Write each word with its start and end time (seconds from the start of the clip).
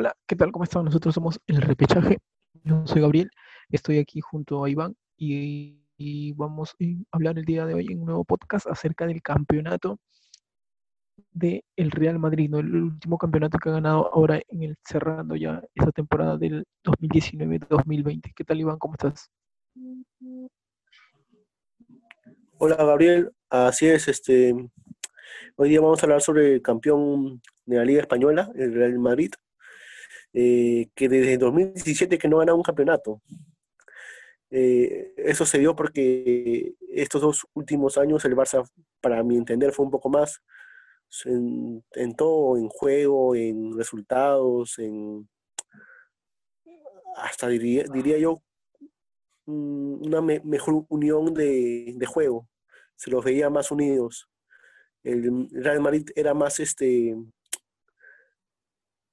Hola, 0.00 0.16
¿qué 0.28 0.36
tal? 0.36 0.52
¿Cómo 0.52 0.62
están? 0.62 0.84
Nosotros 0.84 1.12
somos 1.12 1.40
El 1.48 1.60
Repechaje. 1.60 2.18
Yo 2.62 2.86
soy 2.86 3.02
Gabriel, 3.02 3.32
estoy 3.68 3.98
aquí 3.98 4.20
junto 4.20 4.62
a 4.62 4.70
Iván 4.70 4.94
y, 5.16 5.82
vamos 6.34 6.76
a 6.80 6.84
hablar 7.16 7.36
el 7.36 7.44
día 7.44 7.66
de 7.66 7.74
hoy 7.74 7.88
en 7.90 7.98
un 7.98 8.06
nuevo 8.06 8.24
podcast 8.24 8.68
acerca 8.68 9.08
del 9.08 9.20
campeonato 9.22 9.98
de 11.32 11.64
el 11.74 11.90
Real 11.90 12.20
Madrid, 12.20 12.48
¿no? 12.48 12.60
el 12.60 12.76
último 12.76 13.18
campeonato 13.18 13.58
que 13.58 13.70
ha 13.70 13.72
ganado 13.72 14.08
ahora 14.14 14.40
en 14.46 14.62
el 14.62 14.76
cerrando 14.88 15.34
ya 15.34 15.64
esta 15.74 15.90
temporada 15.90 16.36
del 16.36 16.64
2019-2020. 16.84 18.34
¿Qué 18.36 18.44
tal 18.44 18.60
Iván? 18.60 18.78
¿Cómo 18.78 18.94
estás? 18.94 19.28
Hola 22.58 22.76
Gabriel, 22.76 23.32
así 23.50 23.88
es, 23.88 24.06
este 24.06 24.54
hoy 25.56 25.68
día 25.68 25.80
vamos 25.80 26.00
a 26.00 26.06
hablar 26.06 26.20
sobre 26.20 26.54
el 26.54 26.62
campeón 26.62 27.42
de 27.66 27.76
la 27.78 27.84
Liga 27.84 28.02
Española, 28.02 28.48
el 28.54 28.72
Real 28.72 28.96
Madrid, 29.00 29.32
eh, 30.32 30.88
que 30.94 31.08
desde 31.08 31.38
2017 31.38 32.18
que 32.18 32.28
no 32.28 32.38
gana 32.38 32.54
un 32.54 32.62
campeonato. 32.62 33.20
Eh, 34.50 35.12
eso 35.16 35.44
se 35.44 35.58
dio 35.58 35.76
porque 35.76 36.74
estos 36.90 37.20
dos 37.20 37.46
últimos 37.54 37.98
años 37.98 38.24
el 38.24 38.34
Barça, 38.34 38.66
para 39.00 39.22
mi 39.22 39.36
entender, 39.36 39.72
fue 39.72 39.84
un 39.84 39.90
poco 39.90 40.08
más 40.08 40.40
en, 41.24 41.82
todo, 42.16 42.56
en 42.56 42.68
juego, 42.68 43.34
en 43.34 43.76
resultados, 43.76 44.78
en 44.78 45.28
hasta 47.16 47.48
diría, 47.48 47.84
diría 47.92 48.18
yo 48.18 48.42
mm, 49.46 50.06
una 50.06 50.20
mejor 50.20 50.84
unión 50.88 51.34
de, 51.34 52.06
juego. 52.06 52.48
Se 52.96 53.10
los 53.10 53.24
veía 53.24 53.50
más 53.50 53.70
unidos. 53.70 54.28
El 55.02 55.48
Real 55.52 55.80
Madrid 55.80 56.08
era 56.14 56.34
más 56.34 56.60
este 56.60 57.16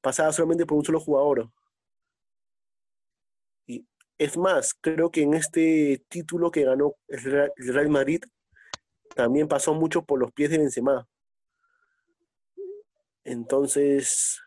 pasada 0.06 0.32
solamente 0.32 0.68
por 0.68 0.78
un 0.78 0.86
solo 0.86 1.00
jugador. 1.00 1.50
Y 3.66 3.88
es 4.20 4.38
más, 4.38 4.76
creo 4.80 5.10
que 5.10 5.24
en 5.24 5.34
este 5.34 6.06
título 6.08 6.52
que 6.52 6.64
ganó 6.64 6.94
el 7.08 7.74
Real 7.74 7.90
Madrid 7.90 8.24
también 9.16 9.48
pasó 9.48 9.74
mucho 9.74 10.06
por 10.06 10.20
los 10.20 10.32
pies 10.32 10.52
de 10.52 10.60
Benzema. 10.60 11.08
Entonces, 13.24 14.44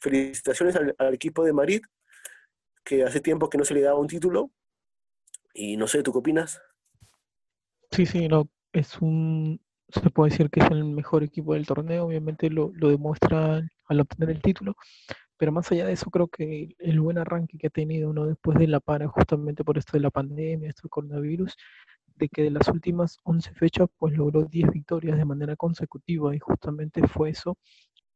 felicitaciones 0.00 0.76
al, 0.96 1.12
equipo 1.14 1.44
de 1.44 1.52
Madrid, 1.52 1.82
que 2.82 3.04
hace 3.04 3.20
tiempo 3.20 3.50
que 3.50 3.58
no 3.58 3.66
se 3.66 3.74
le 3.74 3.82
daba 3.82 4.00
un 4.00 4.08
título. 4.08 4.50
Y 5.52 5.76
no 5.76 5.86
sé, 5.86 6.02
¿tú 6.02 6.10
qué 6.12 6.18
opinas? 6.20 6.58
Sí, 7.90 8.06
sí, 8.06 8.28
no, 8.28 8.48
es 8.72 8.96
un, 9.02 9.60
se 9.88 10.10
puede 10.10 10.30
decir 10.30 10.50
que 10.50 10.60
es 10.60 10.70
el 10.70 10.84
mejor 10.84 11.22
equipo 11.22 11.54
del 11.54 11.66
torneo, 11.66 12.06
obviamente 12.06 12.50
lo, 12.50 12.70
lo 12.74 12.90
demuestra 12.90 13.62
al 13.86 14.00
obtener 14.00 14.30
el 14.30 14.42
título, 14.42 14.76
pero 15.36 15.52
más 15.52 15.70
allá 15.72 15.86
de 15.86 15.92
eso 15.92 16.10
creo 16.10 16.28
que 16.28 16.74
el 16.78 17.00
buen 17.00 17.18
arranque 17.18 17.58
que 17.58 17.68
ha 17.68 17.70
tenido, 17.70 18.12
¿no? 18.12 18.26
Después 18.26 18.58
de 18.58 18.66
la 18.66 18.80
para, 18.80 19.08
justamente 19.08 19.64
por 19.64 19.78
esto 19.78 19.92
de 19.92 20.00
la 20.00 20.10
pandemia, 20.10 20.68
esto 20.68 20.82
del 20.84 20.90
coronavirus, 20.90 21.56
de 22.16 22.28
que 22.28 22.42
de 22.42 22.50
las 22.50 22.68
últimas 22.68 23.18
11 23.24 23.52
fechas 23.54 23.88
pues 23.98 24.16
logró 24.16 24.44
10 24.44 24.70
victorias 24.72 25.16
de 25.16 25.24
manera 25.24 25.56
consecutiva 25.56 26.34
y 26.34 26.38
justamente 26.40 27.06
fue 27.06 27.30
eso 27.30 27.56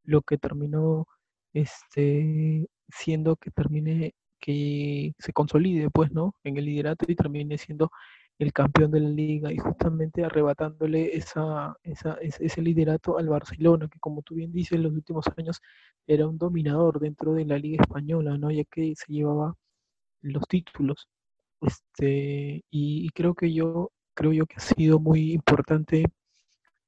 lo 0.05 0.23
que 0.23 0.39
terminó 0.39 1.07
este 1.53 2.69
siendo 2.89 3.37
que 3.37 3.51
termine 3.51 4.15
que 4.41 5.15
se 5.19 5.33
consolide 5.33 5.91
pues 5.91 6.11
no 6.13 6.35
en 6.45 6.57
el 6.57 6.65
liderato 6.67 7.07
y 7.09 7.15
termine 7.15 7.59
siendo 7.59 7.91
el 8.43 8.53
campeón 8.53 8.91
de 8.91 9.01
la 9.01 9.09
liga 9.09 9.53
y 9.53 9.59
justamente 9.59 10.25
arrebatándole 10.25 11.17
esa, 11.17 11.77
esa, 11.83 12.15
ese 12.21 12.63
liderato 12.63 13.19
al 13.19 13.29
Barcelona, 13.29 13.89
que 13.89 13.99
como 14.01 14.23
tú 14.23 14.35
bien 14.35 14.53
dices, 14.53 14.73
en 14.73 14.85
los 14.85 14.93
últimos 14.93 15.27
años 15.37 15.61
era 16.07 16.27
un 16.27 16.39
dominador 16.39 17.01
dentro 17.01 17.35
de 17.35 17.45
la 17.45 17.59
liga 17.59 17.83
española, 17.83 18.37
¿no? 18.39 18.51
ya 18.51 18.65
que 18.65 18.95
se 18.97 19.13
llevaba 19.13 19.55
los 20.23 20.47
títulos. 20.49 21.09
Este, 21.61 22.65
y, 22.71 23.09
creo 23.11 23.35
que 23.35 23.53
yo, 23.53 23.93
creo 24.15 24.33
yo 24.33 24.47
que 24.47 24.57
ha 24.57 24.61
sido 24.61 24.99
muy 25.01 25.33
importante 25.33 26.05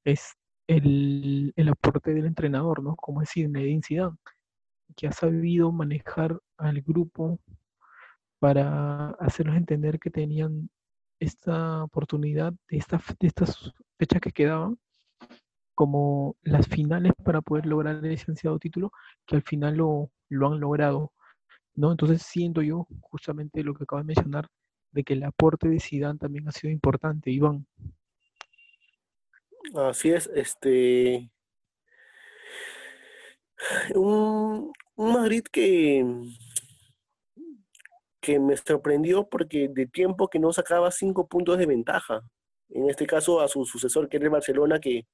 es 0.04 0.34
el, 0.66 1.52
el 1.56 1.68
aporte 1.68 2.14
del 2.14 2.26
entrenador, 2.26 2.82
¿no? 2.82 2.96
Como 2.96 3.20
decir, 3.20 3.46
Zinedine 3.46 3.82
Zidane, 3.82 4.16
que 4.96 5.08
ha 5.08 5.12
sabido 5.12 5.72
manejar 5.72 6.40
al 6.58 6.82
grupo 6.82 7.38
para 8.38 9.10
hacernos 9.20 9.56
entender 9.56 9.98
que 9.98 10.10
tenían 10.10 10.68
esta 11.24 11.84
oportunidad 11.84 12.52
de, 12.68 12.76
esta, 12.78 13.00
de 13.20 13.26
estas 13.26 13.72
fechas 13.98 14.20
que 14.20 14.32
quedaban 14.32 14.78
como 15.74 16.36
las 16.42 16.68
finales 16.68 17.12
para 17.24 17.40
poder 17.40 17.66
lograr 17.66 18.04
ese 18.06 18.30
ansiado 18.30 18.58
título, 18.58 18.92
que 19.26 19.36
al 19.36 19.42
final 19.42 19.76
lo, 19.76 20.10
lo 20.28 20.52
han 20.52 20.60
logrado. 20.60 21.12
¿no? 21.74 21.90
Entonces 21.90 22.22
siento 22.22 22.62
yo 22.62 22.86
justamente 23.00 23.64
lo 23.64 23.74
que 23.74 23.84
acabo 23.84 24.00
de 24.00 24.06
mencionar, 24.06 24.48
de 24.92 25.02
que 25.02 25.14
el 25.14 25.24
aporte 25.24 25.68
de 25.68 25.80
Zidane 25.80 26.18
también 26.18 26.48
ha 26.48 26.52
sido 26.52 26.72
importante, 26.72 27.30
Iván. 27.30 27.66
Así 29.74 30.10
es, 30.10 30.30
este 30.34 31.30
un, 33.94 34.72
Madrid 34.96 35.42
que, 35.50 36.04
que 38.24 38.40
me 38.40 38.56
sorprendió 38.56 39.28
porque 39.28 39.68
de 39.68 39.86
tiempo 39.86 40.28
que 40.28 40.38
no 40.38 40.50
sacaba 40.50 40.90
cinco 40.90 41.28
puntos 41.28 41.58
de 41.58 41.66
ventaja. 41.66 42.22
En 42.70 42.88
este 42.88 43.06
caso 43.06 43.42
a 43.42 43.48
su 43.48 43.66
sucesor 43.66 44.08
que 44.08 44.16
era 44.16 44.24
el 44.24 44.30
Barcelona 44.30 44.80
que 44.80 45.06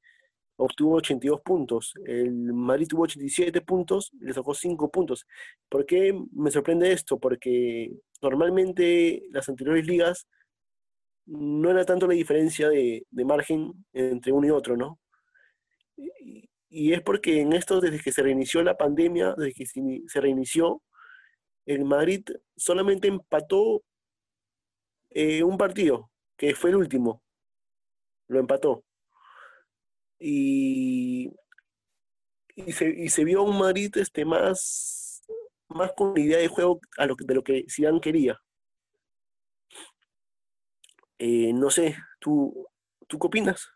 obtuvo 0.57 0.95
82 0.97 1.41
puntos. 1.41 1.93
El 2.05 2.53
Madrid 2.53 2.87
tuvo 2.87 3.03
87 3.03 3.63
puntos, 3.63 4.13
le 4.21 4.33
sacó 4.33 4.55
5 4.55 4.91
puntos. 4.93 5.27
¿Por 5.69 5.85
qué 5.87 6.17
me 6.33 6.53
sorprende 6.53 6.93
esto? 6.93 7.19
Porque 7.19 7.91
normalmente 8.23 9.25
las 9.31 9.49
anteriores 9.49 9.87
ligas 9.87 10.29
no 11.27 11.71
era 11.71 11.85
tanto 11.85 12.07
la 12.07 12.15
diferencia 12.15 12.69
de, 12.69 13.05
margen 13.11 13.73
entre 13.93 14.31
uno 14.31 14.47
y 14.47 14.51
otro, 14.51 14.77
¿no? 14.77 15.01
Y, 15.97 16.93
es 16.93 17.03
porque 17.03 17.41
en 17.41 17.55
esto, 17.55 17.81
desde 17.81 17.99
que 17.99 18.13
se 18.13 18.23
reinició 18.23 18.63
la 18.63 18.77
pandemia, 18.77 19.35
desde 19.37 19.53
que 19.53 19.67
se 19.67 20.21
reinició, 20.21 20.81
el 21.67 21.85
Madrid 21.85 22.25
solamente 22.57 23.09
empató 23.09 23.83
eh, 25.11 25.43
un 25.43 25.59
partido, 25.59 26.11
que 26.37 26.55
fue 26.55 26.71
el 26.71 26.77
último. 26.77 27.23
Lo 28.29 28.39
empató. 28.39 28.85
Y, 30.19 31.33
y, 32.55 32.73
se, 32.73 32.89
y 32.89 33.09
se 33.09 33.25
vio 33.25 33.43
un 33.43 33.59
Madrid 33.59 33.97
este, 33.97 34.25
más, 34.25 35.23
más 35.69 35.93
con 35.97 36.17
idea 36.19 36.39
de 36.39 36.49
juego 36.49 36.81
a 36.99 37.07
lo, 37.07 37.17
de 37.17 37.35
lo 37.35 37.43
que 37.43 37.65
Zidane 37.69 38.01
quería. 38.01 38.41
Eh, 41.19 41.53
no 41.53 41.71
sé, 41.71 41.97
¿tú, 42.19 42.67
¿tú 43.07 43.19
qué 43.19 43.27
opinas? 43.27 43.69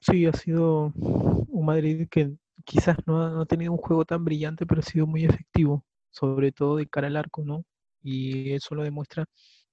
Sí, 0.00 0.26
ha 0.26 0.32
sido 0.32 0.92
un 0.94 1.64
Madrid 1.64 2.08
que 2.10 2.36
quizás 2.64 2.98
no 3.06 3.22
ha, 3.22 3.30
no 3.30 3.42
ha, 3.42 3.46
tenido 3.46 3.72
un 3.72 3.78
juego 3.78 4.04
tan 4.04 4.24
brillante, 4.24 4.66
pero 4.66 4.80
ha 4.80 4.84
sido 4.84 5.06
muy 5.06 5.24
efectivo, 5.24 5.84
sobre 6.14 6.52
todo 6.52 6.76
de 6.76 6.86
cara 6.88 7.08
al 7.08 7.16
arco, 7.16 7.44
¿no? 7.44 7.64
Y 8.02 8.52
eso 8.52 8.74
lo 8.74 8.82
demuestra 8.82 9.26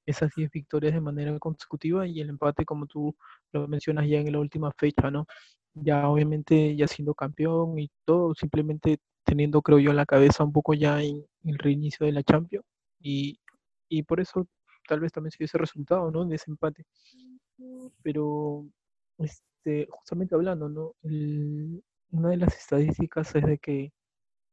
esas 0.05 0.31
10 0.35 0.51
victorias 0.51 0.93
de 0.93 1.01
manera 1.01 1.37
consecutiva 1.39 2.07
y 2.07 2.21
el 2.21 2.29
empate, 2.29 2.65
como 2.65 2.87
tú 2.87 3.15
lo 3.53 3.67
mencionas 3.67 4.07
ya 4.07 4.19
en 4.19 4.31
la 4.31 4.39
última 4.39 4.71
fecha, 4.77 5.11
¿no? 5.11 5.27
Ya 5.73 6.09
obviamente 6.09 6.75
ya 6.75 6.87
siendo 6.87 7.13
campeón 7.13 7.79
y 7.79 7.89
todo, 8.05 8.33
simplemente 8.35 8.99
teniendo, 9.23 9.61
creo 9.61 9.79
yo, 9.79 9.93
la 9.93 10.05
cabeza 10.05 10.43
un 10.43 10.51
poco 10.51 10.73
ya 10.73 11.01
en 11.03 11.25
el 11.45 11.57
reinicio 11.59 12.05
de 12.05 12.11
la 12.13 12.23
Champions 12.23 12.65
y, 12.99 13.39
y 13.89 14.03
por 14.03 14.19
eso 14.19 14.47
tal 14.87 14.99
vez 14.99 15.11
también 15.11 15.31
se 15.31 15.37
dio 15.39 15.45
ese 15.45 15.57
resultado, 15.57 16.11
¿no? 16.11 16.25
De 16.25 16.35
ese 16.35 16.51
empate. 16.51 16.85
Pero, 18.03 18.65
este, 19.19 19.87
justamente 19.91 20.35
hablando, 20.35 20.69
¿no? 20.69 20.95
una 22.11 22.29
de 22.29 22.37
las 22.37 22.57
estadísticas 22.57 23.33
es 23.35 23.45
de 23.45 23.57
que 23.57 23.93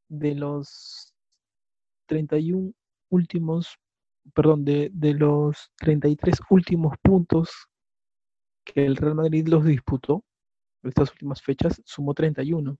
de 0.07 0.35
los 0.35 1.08
31 2.09 2.73
últimos, 3.09 3.77
perdón, 4.33 4.65
de, 4.65 4.91
los 5.17 5.71
33 5.77 6.39
últimos 6.49 6.97
puntos 7.01 7.69
que 8.65 8.85
el 8.85 8.97
Real 8.97 9.15
Madrid 9.15 9.47
los 9.47 9.63
disputó, 9.63 10.23
estas 10.83 11.11
últimas 11.11 11.41
fechas, 11.41 11.81
sumó 11.85 12.13
31, 12.13 12.77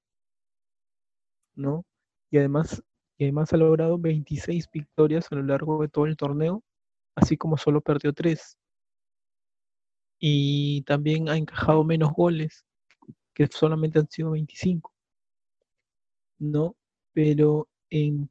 ¿no? 1.56 1.86
Y 2.32 2.38
además, 2.38 2.84
y 3.18 3.24
además 3.26 3.54
ha 3.54 3.58
logrado 3.58 3.98
26 3.98 4.70
victorias 4.72 5.32
a 5.32 5.36
lo 5.36 5.44
largo 5.44 5.82
de 5.82 5.90
todo 5.90 6.06
el 6.06 6.18
torneo 6.18 6.64
así 7.20 7.38
como 7.38 7.58
solo 7.58 7.82
perdió 7.82 8.14
tres. 8.14 8.58
Y 10.20 10.82
también 10.84 11.30
ha 11.30 11.38
encajado 11.38 11.84
menos 11.84 12.12
goles, 12.14 12.66
que 13.34 13.48
solamente 13.48 14.00
han 14.00 14.10
sido 14.10 14.32
25. 14.32 14.94
¿No? 16.40 16.76
Pero 17.14 17.68
en, 17.90 18.30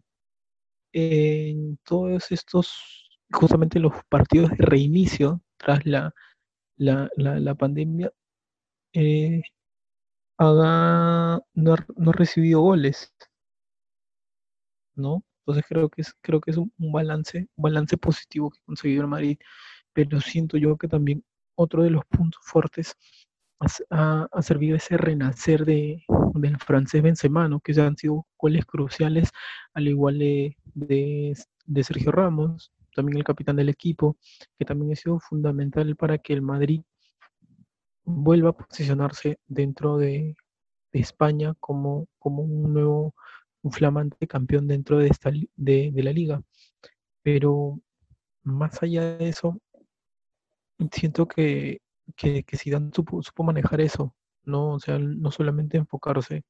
en 0.93 1.79
todos 1.85 2.31
estos, 2.33 3.11
justamente 3.33 3.81
los 3.81 3.93
partidos 4.09 4.51
de 4.51 4.65
reinicio 4.65 5.43
tras 5.57 5.85
la, 5.87 6.15
la, 6.77 7.11
la, 7.17 7.55
pandemia, 7.55 8.13
eh, 8.95 9.43
no, 10.39 10.63
ha, 10.63 11.41
no 11.57 12.11
ha 12.11 12.13
recibido 12.13 12.61
goles. 12.61 13.13
¿no? 14.99 15.25
Entonces 15.41 15.65
creo 15.69 15.89
que 15.89 16.03
es, 16.03 16.15
creo 16.21 16.41
que 16.41 16.51
es 16.51 16.57
un, 16.59 16.73
balance, 16.79 17.49
un 17.57 17.63
balance 17.63 17.97
positivo 17.97 18.51
que 18.51 18.59
ha 18.59 18.67
conseguido 18.67 19.03
el 19.03 19.09
Madrid, 19.09 19.39
pero 19.93 20.21
siento 20.21 20.59
yo 20.59 20.77
que 20.77 20.89
también 20.89 21.25
otro 21.55 21.83
de 21.83 21.91
los 21.91 22.05
puntos 22.07 22.41
fuertes 22.45 22.95
ha, 23.91 24.43
servido 24.43 24.77
ese 24.77 24.97
renacer 24.97 25.65
de, 25.65 26.05
del 26.35 26.59
francés 26.59 27.03
Benzema, 27.03 27.49
¿no? 27.49 27.61
que 27.61 27.79
han 27.81 27.97
sido 27.97 28.27
goles 28.39 28.65
cruciales, 28.67 29.31
al 29.75 29.89
igual 29.89 30.19
de, 30.19 30.57
de, 30.75 31.85
Sergio 31.85 32.13
Ramos, 32.13 32.73
también 32.95 33.19
el 33.19 33.25
capitán 33.25 33.57
del 33.57 33.69
equipo, 33.69 34.17
que 34.59 34.65
también 34.65 34.93
ha 34.93 34.97
sido 34.97 35.21
fundamental 35.21 35.97
para 35.97 36.19
que 36.19 36.33
el 36.33 36.43
Madrid 36.43 36.83
vuelva 38.05 38.51
a 38.51 38.57
posicionarse 38.57 39.39
dentro 39.47 39.99
de, 39.99 40.37
España 40.91 41.55
como, 41.61 42.09
como 42.19 42.43
un 42.43 42.73
nuevo, 42.73 43.15
un 43.63 43.71
flamante 43.73 44.27
campeón 44.27 44.67
dentro 44.67 44.99
de, 44.99 45.09
esta, 45.09 45.31
de, 45.31 45.91
de 45.93 46.03
la 46.03 46.13
liga. 46.13 46.43
Pero 47.23 47.79
más 48.43 48.83
allá 48.83 49.19
de 49.19 49.29
eso, 49.29 49.61
siento 50.91 51.29
que 51.29 51.81
que, 52.17 52.45
que 52.45 52.57
Zidane 52.57 52.91
supo, 52.95 53.23
supo 53.23 53.43
manejar 53.45 53.81
eso, 53.81 54.15
¿no? 54.45 54.75
O 54.75 54.81
sea, 54.81 54.99
no 54.99 55.31
solamente 55.31 55.77
enfocarse 55.77 56.45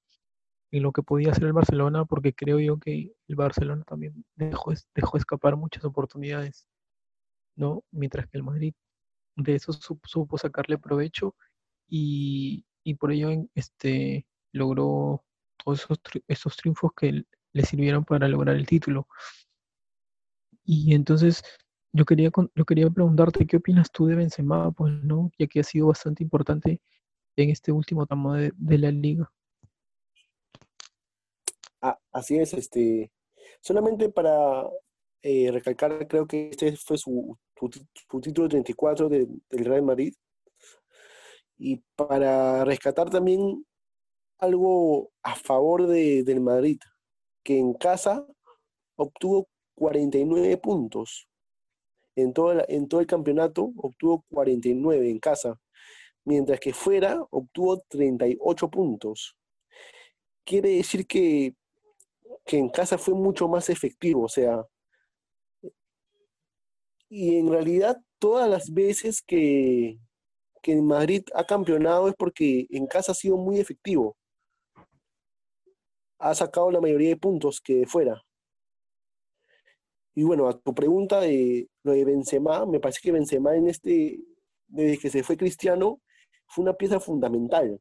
en 0.70 0.82
lo 0.82 0.92
que 0.92 1.02
podía 1.02 1.30
hacer 1.32 1.44
el 1.44 1.52
Barcelona, 1.52 2.04
porque 2.04 2.34
creo 2.34 2.60
yo 2.60 2.78
que 2.78 3.12
el 3.26 3.36
Barcelona 3.36 3.84
también 3.84 4.24
dejó, 4.36 4.72
dejó 4.94 5.16
escapar 5.16 5.56
muchas 5.56 5.84
oportunidades, 5.84 6.66
¿no? 7.56 7.84
Mientras 7.90 8.26
que 8.28 8.38
el 8.38 8.44
Madrid 8.44 8.74
de 9.36 9.54
eso 9.54 9.72
supo, 9.72 10.38
sacarle 10.38 10.78
provecho 10.78 11.34
y, 11.88 12.66
y, 12.84 12.94
por 12.94 13.12
ello 13.12 13.30
este, 13.54 14.26
logró 14.52 15.24
todos 15.56 15.84
esos, 15.84 15.98
esos 16.26 16.56
triunfos 16.56 16.92
que 16.96 17.24
le 17.52 17.62
sirvieron 17.62 18.04
para 18.04 18.28
lograr 18.28 18.56
el 18.56 18.66
título. 18.66 19.08
Y 20.64 20.94
entonces 20.94 21.42
yo 21.92 22.04
quería, 22.04 22.30
yo 22.54 22.64
quería 22.64 22.90
preguntarte, 22.90 23.46
¿qué 23.46 23.56
opinas 23.56 23.90
tú 23.90 24.06
de 24.06 24.14
Benzema? 24.14 24.70
Pues, 24.72 24.92
¿no? 25.02 25.30
Ya 25.38 25.46
que 25.46 25.60
ha 25.60 25.64
sido 25.64 25.88
bastante 25.88 26.22
importante 26.22 26.80
en 27.36 27.50
este 27.50 27.72
último 27.72 28.06
tramo 28.06 28.34
de, 28.34 28.52
la 28.78 28.90
liga. 28.90 29.30
Ah, 31.80 31.98
así 32.12 32.38
es, 32.38 32.52
este, 32.54 33.10
solamente 33.60 34.08
para 34.10 34.64
eh, 35.22 35.50
recalcar, 35.52 36.06
creo 36.08 36.26
que 36.26 36.50
este 36.50 36.76
fue 36.76 36.98
su, 36.98 37.38
su, 37.56 38.20
título 38.20 38.48
34 38.48 39.08
del 39.08 39.40
Real 39.50 39.82
Madrid. 39.82 40.14
Y 41.56 41.82
para 41.96 42.64
rescatar 42.64 43.10
también 43.10 43.64
algo 44.38 45.10
a 45.22 45.34
favor 45.34 45.86
de, 45.86 46.22
del 46.22 46.40
Madrid, 46.40 46.78
que 47.42 47.58
en 47.58 47.74
casa 47.74 48.24
obtuvo 48.96 49.48
49 49.74 50.56
puntos, 50.58 51.27
en 52.22 52.32
todo, 52.32 52.52
el, 52.52 52.64
en 52.68 52.88
todo 52.88 53.00
el 53.00 53.06
campeonato 53.06 53.72
obtuvo 53.76 54.24
49 54.30 55.08
en 55.08 55.20
casa, 55.20 55.60
mientras 56.24 56.58
que 56.60 56.72
fuera 56.72 57.24
obtuvo 57.30 57.80
38 57.88 58.68
puntos. 58.70 59.36
Quiere 60.44 60.70
decir 60.70 61.06
que, 61.06 61.54
en 62.46 62.70
casa 62.70 62.98
fue 62.98 63.14
mucho 63.14 63.46
más 63.48 63.68
efectivo, 63.70 64.24
o 64.24 64.28
sea, 64.28 64.64
y 67.10 67.36
en 67.36 67.48
realidad 67.48 67.96
todas 68.18 68.48
las 68.50 68.72
veces 68.72 69.22
que, 69.22 69.98
que 70.62 70.76
Madrid 70.82 71.22
ha 71.34 71.44
campeonado 71.44 72.08
es 72.08 72.14
porque 72.16 72.66
en 72.70 72.86
casa 72.86 73.12
ha 73.12 73.14
sido 73.14 73.36
muy 73.36 73.60
efectivo. 73.60 74.16
Ha 76.18 76.34
sacado 76.34 76.70
la 76.70 76.80
mayoría 76.80 77.10
de 77.10 77.16
puntos 77.16 77.60
que 77.60 77.86
fuera. 77.86 78.22
Y 80.18 80.24
bueno, 80.24 80.48
a 80.48 80.58
tu 80.58 80.74
pregunta 80.74 81.20
de 81.20 81.68
lo 81.84 81.92
de 81.92 82.04
Benzema, 82.04 82.66
me 82.66 82.80
parece 82.80 82.98
que 83.00 83.12
Benzema 83.12 83.54
en 83.54 83.68
este, 83.68 84.18
desde 84.66 84.98
que 84.98 85.10
se 85.10 85.22
fue 85.22 85.36
Cristiano, 85.36 86.00
fue 86.48 86.64
una 86.64 86.72
pieza 86.72 86.98
fundamental. 86.98 87.80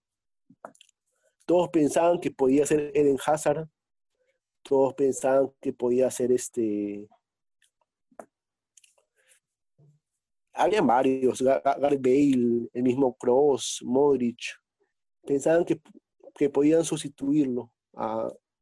Todos 1.47 1.69
pensaban 1.69 2.19
que 2.19 2.29
podía 2.29 2.63
ser 2.67 2.91
Eden 2.93 3.17
Hazard, 3.25 3.67
todos 4.61 4.93
pensaban 4.93 5.51
que 5.59 5.73
podía 5.73 6.11
ser 6.11 6.31
este... 6.31 7.09
Habían 10.53 10.85
varios, 10.85 11.41
Gareth 11.41 12.01
Bale, 12.03 12.69
el 12.71 12.83
mismo 12.83 13.17
Kroos, 13.17 13.79
Modric, 13.83 14.61
pensaban 15.25 15.65
que, 15.65 15.81
que 16.35 16.51
podían 16.51 16.85
sustituirlo 16.85 17.71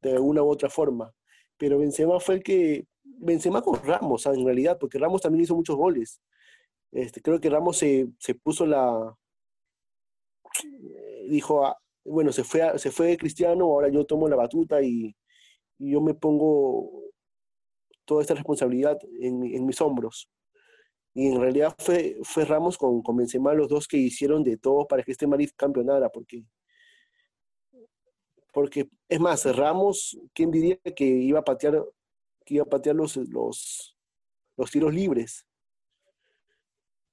de 0.02 0.14
alguna 0.14 0.44
u 0.44 0.48
otra 0.48 0.70
forma, 0.70 1.14
pero 1.58 1.80
Benzema 1.80 2.22
fue 2.22 2.36
el 2.36 2.44
que 2.44 2.88
Benzema 3.18 3.62
con 3.62 3.82
Ramos, 3.84 4.26
en 4.26 4.46
realidad, 4.46 4.78
porque 4.80 5.00
Ramos 5.00 5.22
también 5.22 5.44
hizo 5.44 5.56
muchos 5.56 5.76
goles. 5.76 6.22
Este, 6.92 7.22
creo 7.22 7.40
que 7.40 7.50
Ramos 7.50 7.78
se, 7.78 8.08
puso 8.44 8.66
la... 8.66 9.16
Eh, 10.64 11.28
dijo, 11.30 11.66
ah, 11.66 11.78
bueno, 12.06 12.32
se 12.32 12.44
fue, 12.44 12.78
se 12.80 12.92
fue 12.92 13.18
Cristiano, 13.18 13.66
ahora 13.66 13.90
yo 13.90 14.06
tomo 14.06 14.28
la 14.28 14.36
batuta 14.36 14.82
y, 14.82 15.16
yo 15.78 16.00
me 16.00 16.14
pongo 16.14 17.04
toda 18.06 18.22
esta 18.22 18.34
responsabilidad 18.34 18.98
en, 19.20 19.66
mis 19.66 19.82
hombros. 19.82 20.30
Y 21.14 21.28
en 21.28 21.42
realidad 21.42 21.76
fue, 21.80 22.18
fue 22.24 22.46
Ramos 22.46 22.78
con, 22.78 23.02
con 23.02 23.18
Benzema 23.18 23.54
los 23.54 23.68
dos 23.68 23.88
que 23.88 23.98
hicieron 23.98 24.44
de 24.44 24.58
todo 24.58 24.88
para 24.88 25.04
que 25.04 25.12
este 25.12 25.28
Madrid 25.28 25.50
campeonara, 25.58 26.10
porque 26.10 26.46
porque 28.56 28.88
es 29.10 29.20
más, 29.20 29.44
Ramos, 29.54 30.18
¿quién 30.34 30.50
diría 30.50 30.78
que 30.96 31.04
iba 31.04 31.40
a 31.40 31.44
patear 31.44 31.84
que 32.46 32.56
iba 32.56 32.64
a 32.64 32.70
patear 32.70 32.96
los, 32.96 33.18
los, 33.18 34.72
tiros 34.72 34.94
libres. 34.94 35.46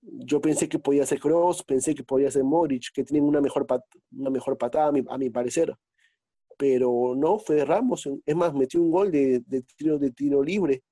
Yo 0.02 0.40
pensé 0.40 0.68
que 0.68 0.78
podía 0.78 1.06
ser 1.06 1.20
Cross, 1.20 1.62
pensé 1.64 1.94
que 1.94 2.04
podía 2.04 2.30
ser 2.30 2.44
Modric, 2.44 2.92
que 2.92 3.04
tienen 3.04 3.24
una 3.24 3.40
mejor, 3.40 3.66
una 4.12 4.30
mejor 4.30 4.58
patada, 4.58 4.88
a 4.88 5.18
mi, 5.18 5.30
parecer. 5.30 5.74
Pero 6.58 7.14
no, 7.16 7.38
fue 7.38 7.64
Ramos. 7.64 8.08
Es 8.26 8.36
más, 8.36 8.52
metió 8.52 8.80
un 8.80 8.90
gol 8.90 9.10
de, 9.10 9.42
tiro, 9.76 9.98
de 9.98 10.10
tiro 10.10 10.42
libre. 10.42 10.82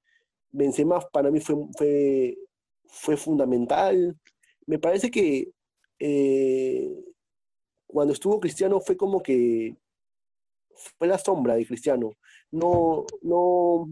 Benzema 0.51 1.01
para 1.01 1.31
mí 1.31 1.41
fue, 1.41 1.57
fue, 1.77 2.39
fue 2.87 3.17
fundamental. 3.17 4.17
Me 4.67 4.79
parece 4.79 5.11
que 5.11 5.53
eh, 5.99 7.05
cuando 7.87 8.13
estuvo 8.13 8.41
Cristiano 8.41 8.81
fue 8.81 8.97
como 8.97 9.23
que 9.23 9.77
fue 10.99 11.09
la 11.09 11.19
sombra 11.19 11.55
de 11.55 11.67
Cristiano. 11.67 12.13
No, 12.51 13.05
no, 13.23 13.91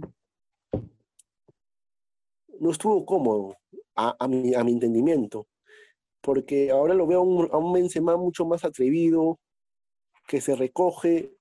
no 2.60 2.70
estuvo 2.70 3.04
cómodo 3.04 3.56
a, 3.94 4.28
mi, 4.28 4.54
entendimiento, 4.54 5.46
porque 6.20 6.70
ahora 6.70 6.94
lo 6.94 7.06
veo 7.06 7.20
a 7.20 7.22
un, 7.22 7.48
a 7.50 7.58
un 7.58 7.72
Benzema 7.72 8.16
mucho 8.16 8.46
más 8.46 8.64
atrevido, 8.64 9.38
que 10.28 10.40
se 10.40 10.54
recoge, 10.54 11.32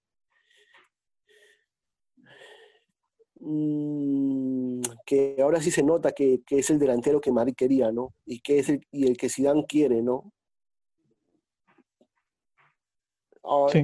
mm, 3.39 4.81
que 5.05 5.35
ahora 5.41 5.61
sí 5.61 5.69
se 5.71 5.83
nota 5.83 6.13
que, 6.13 6.41
es 6.49 6.69
el 6.69 6.79
delantero 6.79 7.21
que 7.21 7.31
Madrid 7.31 7.53
quería, 7.55 7.91
¿no? 7.91 8.13
Y 8.25 8.39
que 8.39 8.59
es 8.59 8.69
el, 8.69 8.87
y 8.91 9.07
el 9.07 9.17
que 9.17 9.29
Zidane 9.29 9.65
quiere, 9.67 10.01
¿no? 10.01 10.31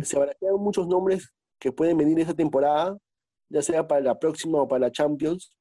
Se 0.03 0.17
barajean 0.17 0.55
muchos 0.55 0.87
nombres 0.87 1.33
que 1.59 1.71
pueden 1.71 1.97
venir 1.97 2.19
esa 2.19 2.33
temporada, 2.33 2.97
ya 3.49 3.61
sea 3.61 3.87
para 3.87 4.01
la 4.01 4.19
próxima 4.19 4.61
o 4.61 4.67
para 4.67 4.87
la 4.87 4.91
Champions, 4.91 5.53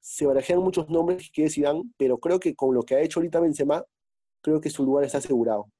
se 0.00 0.26
barajean 0.26 0.60
muchos 0.60 0.88
nombres 0.88 1.30
que 1.30 1.44
decían, 1.44 1.92
pero 1.96 2.18
creo 2.18 2.40
que 2.40 2.54
con 2.54 2.74
lo 2.74 2.82
que 2.82 2.94
ha 2.94 3.00
hecho 3.00 3.20
ahorita 3.20 3.40
Benzema, 3.40 3.84
creo 4.40 4.60
que 4.60 4.70
su 4.70 4.84
lugar 4.84 5.04
está 5.04 5.18
asegurado. 5.18 5.70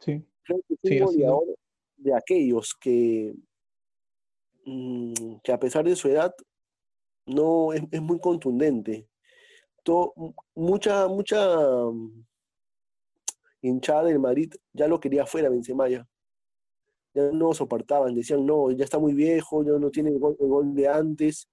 Sí. 0.00 0.24
Creo 0.42 0.60
que 0.82 0.96
es 0.96 1.02
un 1.02 1.54
de 1.96 2.14
aquellos 2.14 2.74
que, 2.74 3.34
mm, 4.64 5.36
que 5.42 5.52
a 5.52 5.58
pesar 5.58 5.84
de 5.84 5.96
su 5.96 6.08
edad, 6.08 6.34
no 7.26 7.72
es, 7.72 7.82
muy 8.00 8.20
contundente. 8.20 9.08
mucha, 10.54 11.08
mucha 11.08 11.38
mm, 11.90 12.24
hinchada 13.62 14.04
del 14.04 14.18
Madrid 14.18 14.52
ya 14.72 14.86
lo 14.86 15.00
quería 15.00 15.26
fuera 15.26 15.48
Benzema 15.48 15.88
ya. 15.88 16.06
Ya 17.14 17.30
no 17.32 17.52
soportaban, 17.54 18.14
decían, 18.14 18.44
no, 18.46 18.70
ya 18.70 18.84
está 18.84 18.98
muy 18.98 19.14
viejo, 19.14 19.64
ya 19.64 19.72
no 19.78 19.90
tiene 19.90 20.10
el 20.10 20.18
gol 20.18 20.74
de 20.74 20.88
antes, 20.88 21.48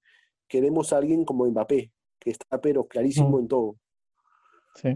queremos 0.47 0.93
a 0.93 0.97
alguien 0.97 1.25
como 1.25 1.45
Mbappé, 1.45 1.91
que 2.19 2.31
está 2.31 2.59
pero 2.61 2.87
clarísimo 2.87 3.39
en 3.39 3.47
todo. 3.47 3.77
Sí. 4.75 4.89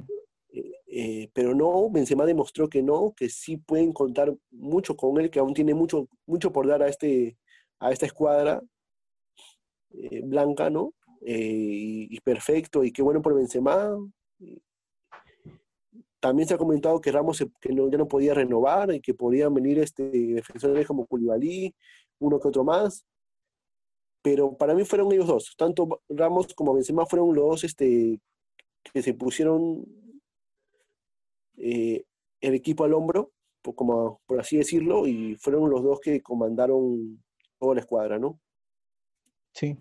Eh, 0.52 0.72
eh, 0.88 1.30
pero 1.34 1.54
no, 1.54 1.90
Benzema 1.90 2.26
demostró 2.26 2.70
que 2.70 2.82
no, 2.82 3.14
que 3.16 3.30
sí 3.30 3.58
pueden 3.58 3.94
contar 3.94 4.36
mucho 4.52 4.96
con 4.96 5.20
él, 5.20 5.30
que 5.30 5.40
aún 5.40 5.54
tiene 5.54 5.74
mucho, 5.74 6.08
mucho 6.26 6.52
por 6.52 6.68
dar 6.68 6.82
a, 6.84 6.88
este, 6.88 7.38
a 7.80 7.92
esta 7.92 8.06
escuadra 8.06 8.62
eh, 9.92 10.22
blanca, 10.24 10.70
¿no? 10.70 10.94
Y, 11.22 12.18
perfecto, 12.22 12.84
y 12.84 12.92
qué 12.92 13.02
bueno 13.02 13.22
por 13.22 13.36
Benzema. 13.36 13.92
También 16.22 16.48
se 16.48 16.54
ha 16.54 16.58
comentado 16.58 17.02
que 17.02 17.12
Ramos 17.12 17.44
que 17.60 17.74
no, 17.74 17.90
ya 17.90 17.98
no 17.98 18.08
podía 18.08 18.34
renovar 18.34 18.94
y 18.94 19.02
que 19.02 19.14
podían 19.14 19.54
venir 19.54 19.80
este, 19.80 20.04
defensores 20.04 20.88
como 20.88 21.06
Koulibaly, 21.06 21.76
uno 22.20 22.40
que 22.40 22.48
otro 22.48 22.64
más 22.64 23.06
pero 24.22 24.56
para 24.58 24.74
mí 24.76 24.84
fueron 24.84 25.12
ellos 25.12 25.28
dos, 25.28 25.56
tanto 25.58 26.02
Ramos 26.10 26.54
como 26.54 26.74
Benzema 26.74 27.06
fueron 27.06 27.34
los 27.34 27.64
este, 27.64 28.20
que 28.94 29.02
se 29.02 29.14
pusieron 29.14 29.86
eh, 31.58 32.04
el 32.42 32.54
equipo 32.54 32.84
al 32.84 32.94
hombro, 32.94 33.32
por, 33.62 33.76
como, 33.76 34.22
por 34.26 34.40
así 34.40 34.58
decirlo, 34.58 35.08
y 35.08 35.36
fueron 35.36 35.70
los 35.70 35.84
dos 35.84 36.00
que 36.00 36.22
comandaron 36.22 37.22
toda 37.60 37.76
la 37.76 37.82
escuadra, 37.82 38.18
¿no? 38.18 38.40
Sí, 39.54 39.78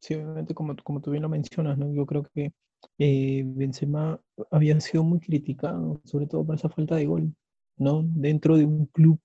sí, 0.00 0.14
obviamente 0.14 0.54
como, 0.54 0.74
como 0.82 1.00
tú 1.00 1.10
bien 1.10 1.22
lo 1.22 1.28
mencionas, 1.28 1.76
¿no? 1.76 1.92
Yo 1.92 2.06
creo 2.06 2.22
que 2.22 2.52
eh, 2.98 3.42
Benzema 3.44 4.20
había 4.50 4.80
sido 4.80 5.04
muy 5.04 5.20
criticado, 5.20 6.00
sobre 6.04 6.26
todo 6.26 6.44
por 6.44 6.56
esa 6.56 6.68
falta 6.68 6.96
de 6.96 7.06
gol, 7.06 7.34
¿no? 7.76 8.02
Dentro 8.02 8.56
de 8.56 8.64
un 8.64 8.86
club 8.86 9.18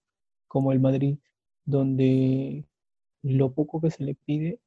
como 0.48 0.72
el 0.72 0.80
Madrid, 0.80 1.18
donde 1.66 2.66
lo 3.24 3.53
poco 3.53 3.81
que 3.81 3.91
se 3.91 4.03
le 4.03 4.15
pide 4.15 4.59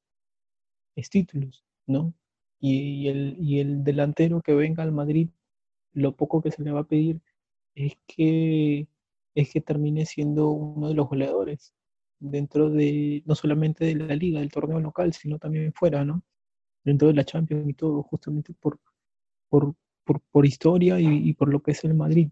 es 0.97 1.11
títulos, 1.11 1.65
¿no? 1.87 2.15
Y, 2.61 3.09
el, 3.09 3.37
y 3.41 3.61
el 3.61 3.85
delantero 3.85 4.43
que 4.43 4.55
venga 4.55 4.83
al 4.83 4.93
Madrid, 4.93 5.31
lo 5.93 6.17
poco 6.17 6.43
que 6.43 6.51
se 6.51 6.63
le 6.63 6.73
va 6.73 6.81
a 6.81 6.85
pedir 6.85 7.21
es 7.75 7.95
que, 8.07 8.87
es 9.35 9.53
que 9.53 9.61
termine 9.61 10.07
siendo 10.07 10.51
uno 10.51 10.89
de 10.89 10.95
los 10.95 11.09
goleadores 11.09 11.73
dentro 12.21 12.71
de, 12.71 13.23
no 13.27 13.35
solamente 13.35 13.85
de 13.87 13.95
la 13.95 14.15
liga, 14.15 14.41
del 14.41 14.53
torneo 14.53 14.81
local, 14.81 15.13
sino 15.15 15.39
también 15.39 15.73
fuera, 15.73 16.05
¿no? 16.05 16.23
Dentro 16.85 17.09
de 17.09 17.15
la 17.15 17.25
Champions 17.25 17.69
y 17.69 17.75
todo, 17.75 18.03
justamente 18.03 18.55
por, 18.55 18.79
por, 19.49 19.75
por, 20.33 20.47
historia 20.47 21.01
y, 21.01 21.33
por 21.35 21.51
lo 21.51 21.63
que 21.63 21.73
es 21.73 21.85
el 21.85 21.95
Madrid, 21.95 22.31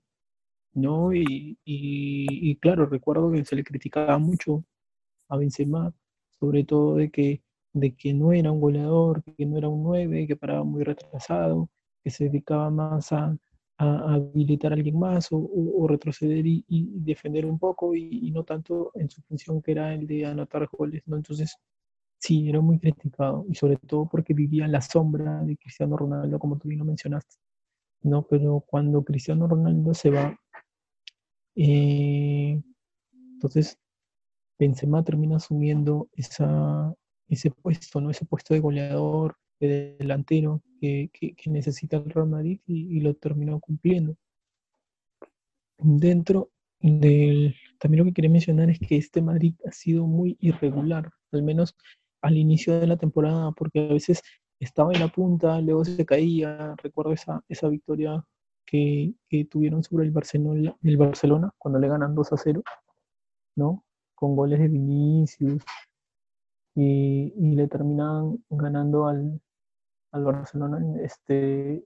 ¿no? 0.75 1.13
Y, 1.15 1.59
y, 1.65 2.57
claro, 2.57 2.87
recuerdo 2.87 3.33
que 3.33 3.45
se 3.45 3.57
le 3.57 3.65
criticaba 3.65 4.19
mucho 4.19 4.65
a 5.29 5.37
Benzema, 5.37 5.95
sobre 6.41 6.65
todo 6.65 6.97
de 6.97 7.11
que, 7.11 7.43
de 7.73 7.95
que 7.95 8.15
no 8.15 8.33
era 8.33 8.53
un 8.53 8.61
goleador, 8.61 9.23
que 9.37 9.47
no 9.47 9.59
era 9.59 9.69
un 9.69 9.83
9, 9.83 10.27
que 10.27 10.37
paraba 10.37 10.65
muy 10.65 10.85
retrasado, 10.85 11.69
que 12.03 12.11
se 12.11 12.25
dedicaba 12.25 12.71
más 12.71 13.13
a, 13.13 13.37
a, 13.79 14.15
habilitar 14.15 14.73
a 14.73 14.77
alguien 14.77 14.99
más 14.99 15.29
o, 15.31 15.87
retroceder 15.89 16.47
y, 16.47 16.65
defender 16.69 17.47
un 17.47 17.59
poco 17.59 17.95
y, 17.95 18.31
no 18.31 18.45
tanto 18.45 18.93
en 18.95 19.09
su 19.11 19.23
función 19.23 19.63
que 19.63 19.73
era 19.73 19.95
el 19.95 20.07
de 20.07 20.27
anotar 20.27 20.69
goles, 20.71 21.03
¿no? 21.07 21.17
Entonces, 21.17 21.57
sí, 22.19 22.49
era 22.49 22.61
muy 22.61 22.79
criticado 22.79 23.47
y 23.49 23.55
sobre 23.55 23.77
todo 23.77 24.09
porque 24.09 24.35
vivía 24.35 24.65
en 24.65 24.73
la 24.73 24.81
sombra 24.83 25.43
de 25.45 25.57
Cristiano 25.57 25.97
Ronaldo, 25.97 26.39
como 26.39 26.59
tú 26.59 26.69
bien 26.69 26.81
lo 26.81 26.85
mencionaste, 26.85 27.37
¿no? 28.03 28.23
Pero 28.27 28.65
cuando 28.67 29.05
Cristiano 29.05 29.47
Ronaldo 29.49 29.95
se 29.95 30.11
va, 30.11 30.39
eh, 31.57 32.61
entonces 33.35 33.79
Benzema 34.59 35.05
termina 35.05 35.37
asumiendo 35.37 36.09
esa, 36.13 36.95
ese 37.29 37.51
puesto, 37.51 38.01
¿no? 38.01 38.11
Ese 38.11 38.25
puesto 38.25 38.55
de 38.55 38.61
goleador, 38.61 39.37
de 39.61 39.97
delantero 39.99 40.63
que, 40.81 41.11
necesita 41.47 41.97
el 41.97 42.11
Real 42.11 42.29
Madrid 42.29 42.61
y, 42.67 43.01
lo 43.01 43.15
terminó 43.15 43.61
cumpliendo. 43.61 44.17
Dentro 45.79 46.51
del... 46.81 47.55
También 47.79 48.01
lo 48.01 48.05
que 48.07 48.15
quería 48.15 48.31
mencionar 48.31 48.71
es 48.71 48.79
que 48.81 48.97
este 48.97 49.23
Madrid 49.23 49.55
ha 49.65 49.73
sido 49.73 50.07
muy 50.07 50.37
irregular, 50.41 51.11
al 51.33 51.43
menos 51.43 51.77
al 52.23 52.37
inicio 52.37 52.81
de 52.81 52.89
la 52.89 52.97
temporada, 52.97 53.53
porque 53.53 53.89
a 53.89 53.93
veces 53.93 54.23
estaba 54.59 54.93
en 54.93 55.01
la 55.01 55.09
punta, 55.09 55.61
luego 55.61 55.85
se 55.85 56.05
caía. 56.05 56.75
Recuerdo 56.83 57.13
esa, 57.13 57.45
esa 57.49 57.69
victoria 57.69 58.25
que, 58.67 59.15
tuvieron 59.51 59.83
sobre 59.83 60.05
el 60.05 60.11
Barcelona, 60.11 60.77
el 60.83 60.97
Barcelona 60.97 61.53
cuando 61.59 61.79
le 61.79 61.89
ganan 61.89 62.15
2 62.15 62.33
a 62.33 62.37
0, 62.37 62.63
¿no? 63.57 63.85
Con 64.19 64.37
goles 64.37 64.59
de 64.59 64.69
Vinicius. 64.69 65.63
Y, 66.75 67.33
y 67.37 67.55
le 67.57 67.67
terminan 67.69 68.39
ganando 68.51 69.07
al, 69.07 69.41
al 70.13 70.25
Barcelona 70.25 70.81
este, 71.03 71.85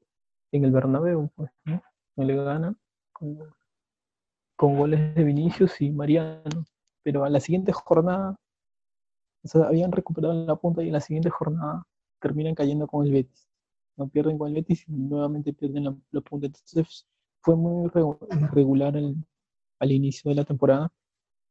en 0.52 0.64
el 0.64 0.70
Bernabéu, 0.70 1.30
pues, 1.34 1.50
¿no? 1.64 1.82
Le 2.16 2.36
gana 2.36 2.74
con, 3.12 3.38
goles 4.58 5.14
de 5.14 5.24
Vinicius 5.24 5.80
y 5.80 5.90
Mariano. 5.90 6.64
Pero 7.02 7.24
a 7.24 7.30
la 7.30 7.40
siguiente 7.40 7.72
jornada, 7.72 8.36
o 9.54 9.62
habían 9.64 9.90
recuperado 9.90 10.34
la 10.46 10.56
punta 10.56 10.82
y 10.82 10.86
en 10.86 10.92
la 10.92 11.00
siguiente 11.00 11.30
jornada 11.30 11.84
terminan 12.20 12.54
cayendo 12.54 12.86
con 12.86 13.04
el 13.04 13.12
Betis. 13.12 13.48
No 13.96 14.08
pierden 14.08 14.38
con 14.38 14.48
el 14.48 14.54
Betis 14.54 14.84
y 14.88 14.92
nuevamente 14.92 15.52
pierden 15.52 15.84
la, 16.10 16.20
punta. 16.20 16.46
Entonces 16.46 17.06
fue 17.40 17.56
muy 17.56 17.90
irregular 18.30 18.94
al 18.96 19.92
inicio 19.92 20.28
de 20.28 20.36
la 20.36 20.44
temporada, 20.44 20.92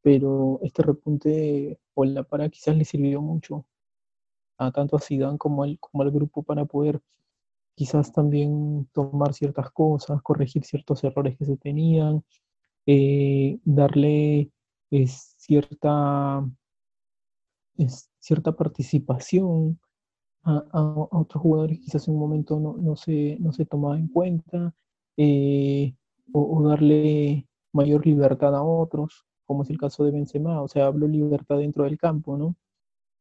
pero 0.01 0.60
este 0.63 0.84
repunte 0.84 1.79
o 1.93 2.05
la 2.05 2.24
para 2.24 2.50
quizás 2.50 2.75
le 2.75 2.86
sirvió 2.86 3.22
mucho 3.22 3.65
tanto 4.70 4.96
a 4.96 5.00
Zidane 5.00 5.39
como 5.39 5.63
al, 5.63 5.79
como 5.79 6.03
al 6.03 6.12
grupo 6.12 6.43
para 6.43 6.65
poder 6.65 7.01
quizás 7.74 8.12
también 8.12 8.88
tomar 8.93 9.34
ciertas 9.34 9.72
cosas, 9.72 10.22
corregir 10.22 10.63
ciertos 10.63 11.03
errores 11.03 11.36
que 11.38 11.46
se 11.46 11.58
tenían, 11.58 12.24
eh, 12.86 13.58
darle 13.63 14.51
eh, 14.91 15.08
cierta, 15.08 16.48
cierta 18.20 18.51
participación 18.51 19.79
a, 20.43 20.63
otros 21.12 21.41
jugadores 21.41 21.79
que 21.79 21.86
quizás 21.86 22.08
en 22.08 22.15
un 22.15 22.20
momento 22.20 22.60
no, 22.60 22.75
no, 22.77 22.96
se, 22.96 23.38
no 23.39 23.51
se 23.53 23.65
tomaba 23.65 23.98
en 23.98 24.08
cuenta, 24.08 24.74
eh, 25.17 25.96
o, 26.34 26.67
darle 26.67 27.48
mayor 27.74 28.05
libertad 28.05 28.55
a 28.55 28.63
otros, 28.63 29.25
como 29.51 29.63
es 29.63 29.70
el 29.70 29.77
caso 29.77 30.05
de 30.05 30.12
Benzema, 30.12 30.62
o 30.62 30.70
sea, 30.70 30.86
hablo 30.86 31.10
libertad 31.10 31.58
dentro 31.58 31.84
del 31.84 31.98
campo, 31.98 32.38
¿no? 32.38 32.55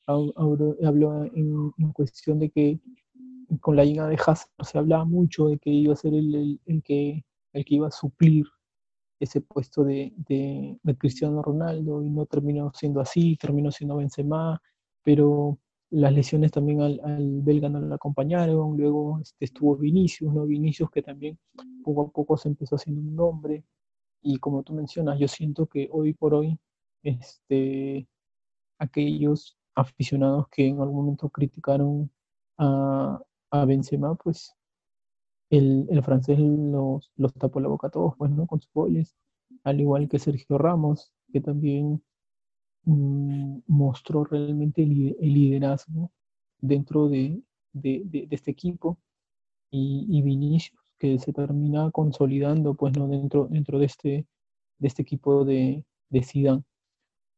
habló 0.06 1.24
en, 1.24 1.92
cuestión 1.92 2.38
de 2.38 2.50
que 2.50 2.78
con 3.60 3.74
la 3.74 3.84
llegada 3.84 4.10
de 4.10 4.14
Hazard 4.14 4.48
se 4.62 4.78
hablaba 4.78 5.04
mucho 5.04 5.48
de 5.48 5.58
que 5.58 5.70
iba 5.70 5.92
a 5.92 5.96
ser 5.96 6.14
el, 6.14 6.60
el, 6.64 6.82
que, 6.84 7.24
el 7.52 7.64
que 7.64 7.74
iba 7.74 7.88
a 7.88 7.90
suplir 7.90 8.46
ese 9.18 9.40
puesto 9.40 9.82
de, 9.82 10.12
de, 10.18 10.78
Cristiano 10.98 11.42
Ronaldo 11.42 12.00
y 12.04 12.10
no 12.10 12.26
terminó 12.26 12.70
siendo 12.72 13.00
así, 13.00 13.36
terminó 13.36 13.72
siendo 13.72 13.96
Benzema, 13.96 14.62
pero 15.02 15.58
las 15.90 16.12
lesiones 16.12 16.52
también 16.52 16.80
al, 16.80 17.00
al 17.02 17.42
belga 17.42 17.68
no 17.68 17.80
lo 17.80 17.92
acompañaron, 17.92 18.76
luego 18.76 19.18
este, 19.20 19.46
estuvo 19.46 19.76
Vinicius, 19.76 20.32
¿no? 20.32 20.46
Vinicius 20.46 20.92
que 20.92 21.02
también 21.02 21.36
poco 21.82 22.02
a 22.02 22.10
poco 22.12 22.36
se 22.36 22.50
empezó 22.50 22.76
haciendo 22.76 23.00
un 23.00 23.16
nombre 23.16 23.64
y 24.22 24.38
como 24.38 24.62
tú 24.62 24.74
mencionas, 24.74 25.18
yo 25.18 25.28
siento 25.28 25.66
que 25.66 25.88
hoy 25.92 26.12
por 26.14 26.34
hoy 26.34 26.58
este, 27.02 28.08
aquellos 28.78 29.58
aficionados 29.74 30.48
que 30.48 30.66
en 30.66 30.80
algún 30.80 30.96
momento 30.96 31.28
criticaron 31.30 32.10
a, 32.58 33.20
a 33.50 33.64
Benzema, 33.64 34.14
pues 34.16 34.54
el, 35.50 35.86
el 35.90 36.02
francés 36.02 36.38
los, 36.38 37.10
los, 37.16 37.34
tapó 37.34 37.60
la 37.60 37.68
boca 37.68 37.88
a 37.88 37.90
todos, 37.90 38.14
pues, 38.16 38.30
¿no? 38.30 38.46
Con 38.46 38.60
sus 38.60 38.72
goles, 38.72 39.16
al 39.64 39.80
igual 39.80 40.08
que 40.08 40.18
Sergio 40.18 40.58
Ramos, 40.58 41.12
que 41.32 41.40
también 41.40 42.02
mm, 42.84 43.60
mostró 43.66 44.24
realmente 44.24 44.82
el, 44.82 45.16
liderazgo 45.20 46.12
dentro 46.58 47.08
de, 47.08 47.42
de, 47.72 48.28
este 48.30 48.52
equipo, 48.52 48.98
y, 49.70 50.06
y, 50.08 50.22
Vinicius, 50.22 50.79
que 51.00 51.18
se 51.18 51.32
termina 51.32 51.90
consolidando, 51.90 52.74
pues, 52.74 52.96
¿no? 52.96 53.08
Dentro, 53.08 53.48
dentro 53.50 53.78
de, 53.80 53.86
este, 53.86 54.26
de 54.78 54.88
este 54.88 55.02
equipo 55.02 55.44
de, 55.44 55.84
de. 56.10 56.62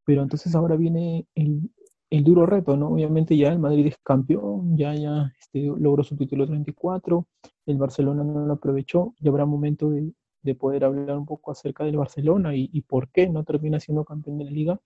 Pero 0.04 0.22
entonces 0.22 0.54
ahora 0.54 0.76
viene 0.76 1.26
el, 1.36 1.70
el 2.10 2.24
duro 2.24 2.44
reto, 2.44 2.76
¿no? 2.76 2.88
Obviamente 2.88 3.36
ya 3.36 3.48
el 3.48 3.60
Madrid 3.60 3.86
es 3.86 3.96
campeón, 4.02 4.76
ya, 4.76 4.94
ya 4.94 5.32
este, 5.40 5.62
logró 5.62 6.02
su 6.02 6.16
título 6.16 6.46
34, 6.46 7.26
el 7.66 7.78
Barcelona 7.78 8.24
no 8.24 8.44
lo 8.46 8.54
aprovechó, 8.54 9.14
ya 9.20 9.30
habrá 9.30 9.46
momento 9.46 9.90
de, 9.90 10.12
de 10.42 10.54
poder 10.56 10.84
hablar 10.84 11.16
un 11.16 11.26
poco 11.26 11.52
acerca 11.52 11.84
del 11.84 11.96
Barcelona 11.96 12.54
y, 12.56 12.68
y, 12.72 12.82
por 12.82 13.10
qué 13.10 13.28
no 13.28 13.44
termina 13.44 13.78
siendo 13.80 14.04
campeón 14.04 14.38
de 14.38 14.44
la 14.44 14.50
liga. 14.50 14.80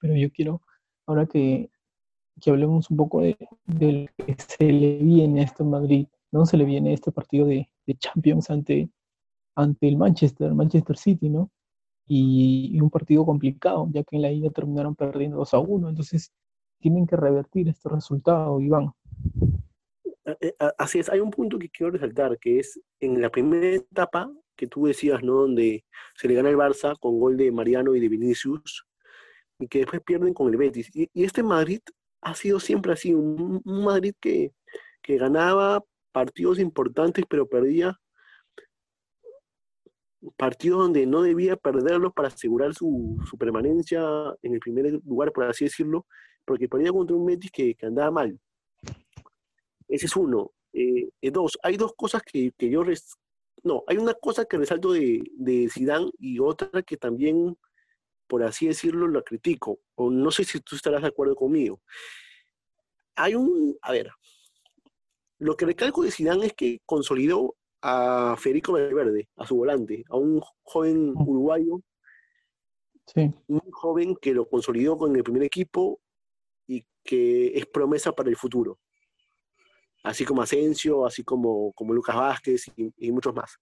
Pero 0.00 0.16
yo 0.16 0.30
quiero, 0.32 0.60
ahora 1.06 1.26
que, 1.26 1.70
que 2.40 2.50
hablemos 2.50 2.90
un 2.90 2.96
poco 2.96 3.20
de, 3.20 3.36
de, 3.66 3.92
lo 4.18 4.26
que 4.26 4.36
se 4.36 4.72
le 4.72 4.98
viene 4.98 5.40
a 5.40 5.44
este 5.44 5.64
Madrid, 5.64 6.08
¿no? 6.32 6.46
Se 6.46 6.56
le 6.56 6.64
viene 6.64 6.92
este 6.92 7.12
partido 7.12 7.46
de, 7.46 7.68
Champions 7.98 8.50
ante, 8.50 8.90
ante 9.54 9.88
el 9.88 9.96
Manchester, 9.96 10.54
Manchester 10.54 10.96
City, 10.96 11.28
¿no? 11.28 11.50
y, 12.08 12.80
un 12.80 12.90
partido 12.90 13.24
complicado, 13.24 13.88
ya 13.92 14.04
que 14.04 14.16
en 14.16 14.22
la 14.22 14.30
ida 14.30 14.50
terminaron 14.50 14.94
perdiendo 14.94 15.38
2 15.38 15.54
a 15.54 15.58
1, 15.58 15.88
entonces 15.88 16.32
tienen 16.80 17.06
que 17.06 17.16
revertir 17.16 17.68
este 17.68 17.88
resultado, 17.88 18.60
Iván. 18.60 18.92
Eh, 20.24 20.36
eh, 20.40 20.54
así 20.78 20.98
es, 20.98 21.08
hay 21.08 21.20
un 21.20 21.30
punto 21.30 21.58
que 21.58 21.68
quiero 21.68 21.92
resaltar, 21.92 22.38
que 22.38 22.58
es 22.58 22.80
en 23.00 23.20
la 23.20 23.30
primera 23.30 23.68
etapa 23.68 24.30
que 24.56 24.66
tú 24.66 24.86
decías, 24.86 25.22
¿no? 25.22 25.34
Donde 25.42 25.84
se 26.14 26.28
le 26.28 26.34
gana 26.34 26.48
el 26.48 26.56
Barça 26.56 26.98
con 26.98 27.18
gol 27.18 27.36
de 27.36 27.50
Mariano 27.50 27.94
y 27.94 28.00
de 28.00 28.08
Vinicius, 28.08 28.86
y 29.58 29.68
que 29.68 29.80
después 29.80 30.02
pierden 30.02 30.34
con 30.34 30.48
el 30.48 30.56
Betis. 30.56 30.90
Y, 30.94 31.10
este 31.14 31.42
Madrid 31.42 31.80
ha 32.22 32.34
sido 32.34 32.60
siempre 32.60 32.92
así, 32.92 33.14
un, 33.14 33.60
un 33.64 33.84
Madrid 33.84 34.14
que, 34.20 34.52
que 35.02 35.18
ganaba 35.18 35.82
partidos 36.16 36.58
importantes, 36.58 37.26
pero 37.28 37.46
perdía 37.46 38.00
partido 40.38 40.78
donde 40.78 41.04
no 41.04 41.20
debía 41.20 41.56
perderlo 41.56 42.10
para 42.10 42.28
asegurar 42.28 42.72
su, 42.72 43.18
permanencia 43.38 44.00
en 44.40 44.54
el 44.54 44.60
primer 44.60 44.98
lugar, 45.04 45.30
por 45.30 45.44
así 45.44 45.66
decirlo, 45.66 46.06
porque 46.46 46.70
perdía 46.70 46.90
contra 46.90 47.14
un 47.14 47.26
Betis 47.26 47.50
que, 47.50 47.76
andaba 47.82 48.10
mal. 48.10 48.40
Ese 49.88 50.06
es 50.06 50.16
uno. 50.16 50.52
Eh, 50.72 51.10
eh, 51.20 51.30
dos, 51.30 51.58
hay 51.62 51.76
dos 51.76 51.92
cosas 51.94 52.22
que, 52.22 52.50
yo... 52.58 52.82
No, 53.62 53.84
hay 53.86 53.98
una 53.98 54.14
cosa 54.14 54.46
que 54.46 54.56
resalto 54.56 54.92
de, 54.92 55.22
de 55.36 55.70
y 56.18 56.38
otra 56.38 56.82
que 56.82 56.96
también, 56.96 57.58
por 58.26 58.42
así 58.42 58.68
decirlo, 58.68 59.06
la 59.06 59.20
critico. 59.20 59.80
O 59.96 60.10
no 60.10 60.30
sé 60.30 60.44
si 60.44 60.60
tú 60.60 60.76
estarás 60.76 61.02
de 61.02 61.08
acuerdo 61.08 61.36
conmigo. 61.36 61.82
Hay 63.16 63.34
un... 63.34 63.76
A 63.82 63.92
ver, 63.92 64.10
lo 65.38 65.56
que 65.56 65.66
recalco 65.66 66.02
de 66.02 66.10
Zidane 66.10 66.46
es 66.46 66.52
que 66.54 66.80
consolidó 66.86 67.56
a 67.82 68.36
Federico 68.38 68.72
Valverde, 68.72 69.28
a 69.36 69.46
su 69.46 69.56
volante, 69.56 70.04
a 70.08 70.16
un 70.16 70.40
joven 70.62 71.10
uruguayo, 71.14 71.82
un 73.46 73.60
joven 73.70 74.16
que 74.20 74.34
lo 74.34 74.48
consolidó 74.48 74.96
con 74.96 75.14
el 75.14 75.22
primer 75.22 75.42
equipo 75.42 76.00
y 76.66 76.84
que 77.04 77.56
es 77.56 77.66
promesa 77.66 78.12
para 78.12 78.30
el 78.30 78.36
futuro. 78.36 78.78
Así 80.02 80.24
como 80.24 80.42
Asensio, 80.42 81.04
así 81.04 81.22
como, 81.22 81.72
como 81.72 81.92
Lucas 81.92 82.16
Vázquez 82.16 82.64
y, 82.76 83.12
muchos 83.12 83.34
más. 83.34 83.58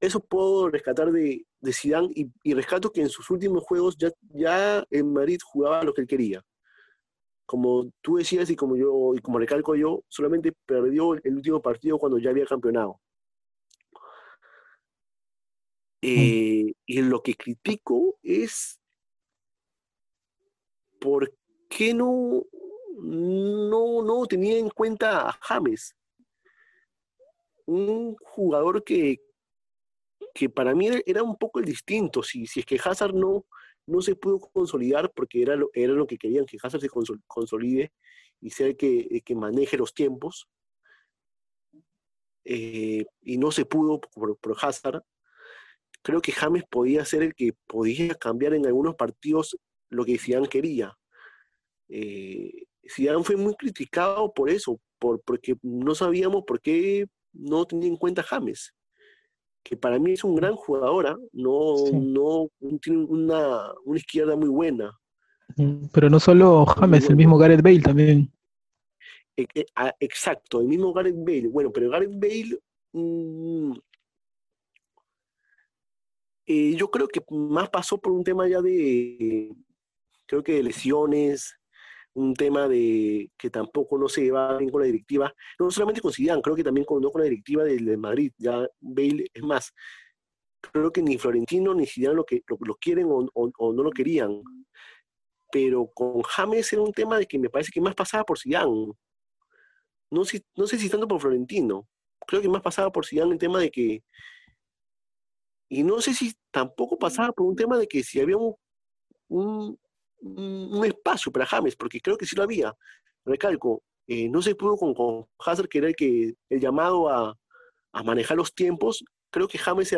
Eso 0.00 0.20
puedo 0.20 0.68
rescatar 0.68 1.12
de, 1.12 1.44
de 1.60 1.72
Zidane 1.72 2.08
y, 2.14 2.54
rescato 2.54 2.90
que 2.90 3.02
en 3.02 3.08
sus 3.08 3.28
últimos 3.30 3.62
juegos 3.64 3.96
ya, 3.96 4.10
ya 4.34 4.84
en 4.90 5.12
Madrid 5.12 5.38
jugaba 5.44 5.84
lo 5.84 5.92
que 5.92 6.02
él 6.02 6.06
quería 6.06 6.44
como 7.46 7.90
tú 8.00 8.16
decías 8.16 8.48
y 8.50 8.56
como 8.56 8.76
yo 8.76 9.14
y 9.14 9.20
como 9.20 9.38
recalco 9.38 9.74
yo, 9.74 10.04
solamente 10.08 10.52
perdió 10.66 11.14
el 11.14 11.36
último 11.36 11.60
partido 11.60 11.98
cuando 11.98 12.18
ya 12.18 12.30
había 12.30 12.46
campeonado. 12.46 13.00
Mm. 16.02 16.08
Eh, 16.08 16.74
y 16.86 17.02
lo 17.02 17.22
que 17.22 17.34
critico 17.34 18.18
es 18.22 18.80
por 21.00 21.32
qué 21.68 21.94
no, 21.94 22.44
no, 23.00 24.02
no 24.02 24.26
tenía 24.26 24.58
en 24.58 24.70
cuenta 24.70 25.28
a 25.28 25.32
James, 25.40 25.96
un 27.66 28.16
jugador 28.16 28.84
que, 28.84 29.20
que 30.34 30.48
para 30.48 30.74
mí 30.74 30.88
era 31.06 31.22
un 31.22 31.36
poco 31.36 31.60
el 31.60 31.64
distinto. 31.64 32.22
Si, 32.22 32.46
si 32.46 32.60
es 32.60 32.66
que 32.66 32.80
Hazard 32.82 33.14
no, 33.14 33.46
no 33.86 34.00
se 34.02 34.14
pudo 34.14 34.40
consolidar 34.40 35.12
porque 35.12 35.42
era 35.42 35.56
lo, 35.56 35.70
era 35.74 35.92
lo 35.92 36.06
que 36.06 36.18
querían, 36.18 36.46
que 36.46 36.58
Hazard 36.62 36.80
se 36.80 36.88
consolide 37.26 37.92
y 38.40 38.50
sea 38.50 38.68
el 38.68 38.76
que, 38.76 39.22
que 39.24 39.34
maneje 39.34 39.76
los 39.76 39.94
tiempos. 39.94 40.48
Eh, 42.44 43.04
y 43.20 43.38
no 43.38 43.52
se 43.52 43.64
pudo 43.64 44.00
por, 44.00 44.56
Hazard. 44.60 45.02
Creo 46.02 46.20
que 46.20 46.32
James 46.32 46.64
podía 46.68 47.04
ser 47.04 47.22
el 47.22 47.34
que 47.34 47.52
podía 47.66 48.14
cambiar 48.14 48.54
en 48.54 48.66
algunos 48.66 48.96
partidos 48.96 49.56
lo 49.88 50.04
que 50.04 50.18
Zidane 50.18 50.48
quería. 50.48 50.96
Eh, 51.88 52.64
fue 53.22 53.36
muy 53.36 53.54
criticado 53.54 54.32
por 54.32 54.50
eso, 54.50 54.80
por, 54.98 55.20
porque 55.22 55.56
no 55.62 55.94
sabíamos 55.94 56.42
por 56.44 56.60
qué 56.60 57.06
no 57.32 57.64
tenía 57.64 57.88
en 57.88 57.96
cuenta 57.96 58.22
James 58.22 58.74
que 59.62 59.76
para 59.76 59.98
mí 59.98 60.12
es 60.12 60.24
un 60.24 60.34
gran 60.34 60.54
jugador, 60.56 61.06
¿ah? 61.06 61.18
no, 61.32 61.76
no 61.92 62.48
tiene 62.80 63.04
una, 63.04 63.72
una, 63.84 63.98
izquierda 63.98 64.36
muy 64.36 64.48
buena. 64.48 64.98
Pero 65.92 66.10
no 66.10 66.18
solo 66.18 66.66
James, 66.66 67.08
el 67.08 67.16
mismo 67.16 67.38
Gareth 67.38 67.62
Bale 67.62 67.80
también. 67.80 68.32
E, 69.36 69.46
e, 69.54 69.66
ah, 69.76 69.94
exacto, 70.00 70.60
el 70.60 70.68
mismo 70.68 70.92
Gareth 70.92 71.16
Bale. 71.16 71.48
Bueno, 71.48 71.70
pero 71.72 71.90
Gareth 71.90 72.18
Bale, 72.18 72.58
mm, 72.92 73.72
eh, 76.46 76.74
yo 76.76 76.90
creo 76.90 77.06
que 77.08 77.22
más 77.30 77.70
pasó 77.70 77.98
por 77.98 78.12
un 78.12 78.24
tema 78.24 78.48
ya 78.48 78.60
de, 78.60 79.54
creo 80.26 80.42
que 80.42 80.54
de 80.54 80.62
lesiones, 80.64 81.54
un 82.14 82.34
tema 82.34 82.68
de 82.68 83.30
que 83.38 83.50
tampoco 83.50 83.98
no 83.98 84.08
se 84.08 84.22
lleva 84.22 84.56
bien 84.58 84.70
con 84.70 84.80
la 84.82 84.86
directiva, 84.86 85.32
no 85.58 85.70
solamente 85.70 86.00
con 86.00 86.12
Zidane, 86.12 86.42
creo 86.42 86.56
que 86.56 86.64
también 86.64 86.84
con, 86.84 87.02
con 87.02 87.20
la 87.20 87.24
directiva 87.28 87.64
del 87.64 87.96
Madrid, 87.98 88.32
ya 88.36 88.66
Bale, 88.80 89.26
es 89.32 89.42
más, 89.42 89.72
creo 90.60 90.92
que 90.92 91.02
ni 91.02 91.18
Florentino 91.18 91.74
ni 91.74 91.86
Zidane 91.86 92.16
lo, 92.16 92.24
que, 92.24 92.42
lo, 92.46 92.74
quieren 92.76 93.06
o, 93.08 93.72
no 93.72 93.82
lo 93.82 93.90
querían, 93.90 94.42
pero 95.50 95.90
con 95.94 96.22
James 96.22 96.72
era 96.72 96.82
un 96.82 96.92
tema 96.92 97.18
de 97.18 97.26
que 97.26 97.38
me 97.38 97.50
parece 97.50 97.70
que 97.72 97.80
más 97.80 97.94
pasaba 97.94 98.24
por 98.24 98.38
Zidane, 98.38 98.92
no, 100.10 100.24
sé, 100.24 100.44
no 100.56 100.66
sé 100.66 100.78
si 100.78 100.90
tanto 100.90 101.08
por 101.08 101.20
Florentino, 101.20 101.88
creo 102.26 102.42
que 102.42 102.48
más 102.48 102.62
pasaba 102.62 102.92
por 102.92 103.06
Zidane 103.06 103.32
el 103.32 103.38
tema 103.38 103.58
de 103.58 103.70
que, 103.70 104.04
y 105.70 105.82
no 105.82 106.02
sé 106.02 106.12
si 106.12 106.34
tampoco 106.50 106.98
pasaba 106.98 107.32
por 107.32 107.46
un 107.46 107.56
tema 107.56 107.78
de 107.78 107.88
que 107.88 108.02
si 108.02 108.20
había 108.20 108.36
un 108.36 109.78
espacio 110.84 111.32
para 111.32 111.46
James, 111.46 111.76
porque 111.76 112.00
creo 112.00 112.16
que 112.16 112.26
sí 112.26 112.36
lo 112.36 112.42
había. 112.42 112.74
Recalco, 113.24 113.82
eh, 114.06 114.28
no 114.28 114.42
se 114.42 114.54
pudo 114.54 114.76
con, 114.76 114.94
con 114.94 115.26
Hazard, 115.38 115.68
que 115.68 115.78
era 115.78 115.88
el, 115.88 115.96
que, 115.96 116.34
el 116.48 116.60
llamado 116.60 117.08
a, 117.08 117.36
manejar 118.04 118.36
los 118.36 118.54
tiempos. 118.54 119.04
Creo 119.30 119.48
que 119.48 119.58
James 119.58 119.94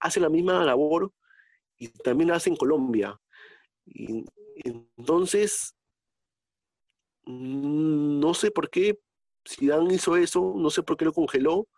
hace 0.00 0.20
la 0.20 0.28
misma 0.28 0.64
labor 0.64 1.12
y 1.76 1.88
también 1.88 2.28
la 2.28 2.36
hace 2.36 2.50
en 2.50 2.56
Colombia. 2.56 3.18
Entonces, 4.96 5.74
mm, 7.24 8.20
no 8.20 8.34
sé 8.34 8.50
por 8.50 8.70
qué 8.70 8.98
Zidane 9.48 9.94
hizo 9.94 10.16
eso, 10.16 10.54
no 10.56 10.70
sé 10.70 10.82
por 10.82 10.96
qué 10.96 11.04
lo 11.04 11.12
congeló. 11.12 11.68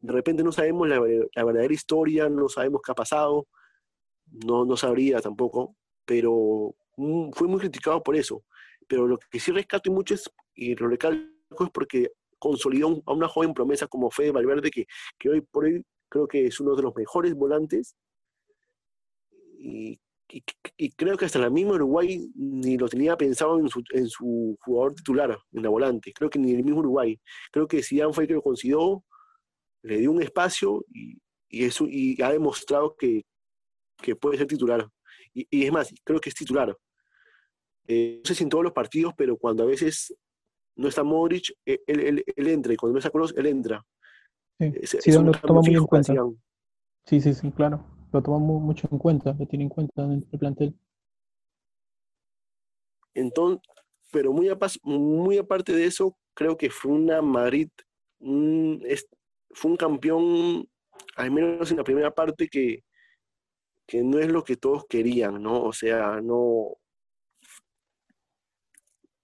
De 0.00 0.12
repente 0.12 0.42
no 0.42 0.52
sabemos 0.52 0.88
la, 0.88 0.98
la 1.34 1.44
verdadera 1.44 1.74
historia, 1.74 2.28
no 2.28 2.48
sabemos 2.48 2.80
qué 2.82 2.92
ha 2.92 2.94
pasado, 2.94 3.46
no, 4.46 4.64
no 4.64 4.76
sabría 4.76 5.20
tampoco, 5.20 5.76
pero 6.06 6.74
fue 7.32 7.48
muy 7.48 7.60
criticado 7.60 8.02
por 8.02 8.16
eso. 8.16 8.44
Pero 8.86 9.06
lo 9.06 9.18
que 9.18 9.40
sí 9.40 9.52
rescato 9.52 9.90
y 9.90 9.92
mucho 9.92 10.14
es, 10.14 10.30
y 10.54 10.74
lo 10.74 10.88
recalco, 10.88 11.64
es 11.64 11.70
porque 11.70 12.10
consolidó 12.38 13.02
a 13.06 13.12
una 13.12 13.28
joven 13.28 13.54
promesa 13.54 13.86
como 13.86 14.10
Fede 14.10 14.32
Valverde, 14.32 14.70
que, 14.70 14.86
que 15.18 15.28
hoy 15.28 15.40
por 15.40 15.64
hoy 15.64 15.84
creo 16.10 16.26
que 16.26 16.46
es 16.46 16.60
uno 16.60 16.74
de 16.74 16.82
los 16.82 16.94
mejores 16.94 17.34
volantes. 17.34 17.96
Y, 19.58 20.00
creo 20.96 21.16
que 21.16 21.24
hasta 21.24 21.40
la 21.40 21.50
misma 21.50 21.74
Uruguay 21.74 22.30
ni 22.36 22.78
lo 22.78 22.88
tenía 22.88 23.16
pensado 23.16 23.58
en 23.58 24.08
su, 24.08 24.56
jugador 24.60 24.94
titular, 24.94 25.36
en 25.52 25.62
la 25.62 25.68
volante. 25.68 26.12
Creo 26.12 26.30
que 26.30 26.38
ni 26.38 26.52
el 26.52 26.62
mismo 26.62 26.80
Uruguay. 26.80 27.18
Creo 27.50 27.66
que 27.66 27.82
Zidane 27.82 28.12
fue 28.12 28.24
el 28.24 28.28
que 28.28 28.34
lo 28.34 28.42
consideró, 28.42 29.04
le 29.82 29.98
dio 29.98 30.12
un 30.12 30.22
espacio 30.22 30.84
y, 30.92 31.18
eso, 31.64 31.86
y 31.88 32.20
ha 32.22 32.30
demostrado 32.30 32.94
que, 32.96 33.24
que 34.00 34.14
puede 34.14 34.38
ser 34.38 34.46
titular. 34.46 34.88
Y, 35.34 35.64
es 35.64 35.72
más, 35.72 35.92
creo 36.04 36.20
que 36.20 36.28
es 36.28 36.34
titular. 36.34 36.76
Eh, 37.86 38.20
no 38.22 38.28
sé 38.28 38.34
si 38.34 38.44
en 38.44 38.50
todos 38.50 38.64
los 38.64 38.72
partidos, 38.72 39.14
pero 39.16 39.36
cuando 39.36 39.62
a 39.62 39.66
veces 39.66 40.16
no 40.76 40.88
está 40.88 41.02
Modric, 41.02 41.52
eh, 41.66 41.80
él, 41.86 42.24
entra, 42.36 42.72
y 42.72 42.76
cuando 42.76 42.94
no 42.94 42.98
está 42.98 43.10
Kroos, 43.10 43.34
él 43.36 43.46
entra. 43.46 43.84
Sí, 44.58 45.12
lo 45.12 45.32
toma 45.32 45.60
muy 45.60 45.74
en 45.74 45.86
cuenta. 45.86 46.14
Sí, 47.04 47.20
sí, 47.20 47.34
sí, 47.34 47.50
claro. 47.50 47.84
Lo 48.12 48.22
toma 48.22 48.38
mucho 48.38 48.88
en 48.90 48.98
cuenta, 48.98 49.34
lo 49.38 49.46
tiene 49.46 49.64
en 49.64 49.70
cuenta 49.70 50.02
en 50.04 50.26
el 50.30 50.38
plantel. 50.38 50.74
Entonces, 53.14 53.62
pero 54.10 54.32
muy, 54.32 54.50
muy 54.82 55.38
aparte 55.38 55.72
de 55.72 55.84
eso, 55.84 56.16
creo 56.34 56.56
que 56.56 56.70
fue 56.70 56.92
una 56.92 57.22
Madrid, 57.22 57.68
fue 58.18 59.70
un 59.70 59.76
campeón, 59.76 60.68
al 61.16 61.30
menos 61.30 61.70
en 61.70 61.76
la 61.76 61.84
primera 61.84 62.10
parte, 62.10 62.48
que, 62.48 62.82
que 63.86 64.02
no 64.02 64.18
es 64.18 64.28
lo 64.28 64.44
que 64.44 64.56
todos 64.56 64.84
querían, 64.88 65.42
¿no? 65.42 65.62
O 65.62 65.72
sea, 65.72 66.20
no, 66.20 66.76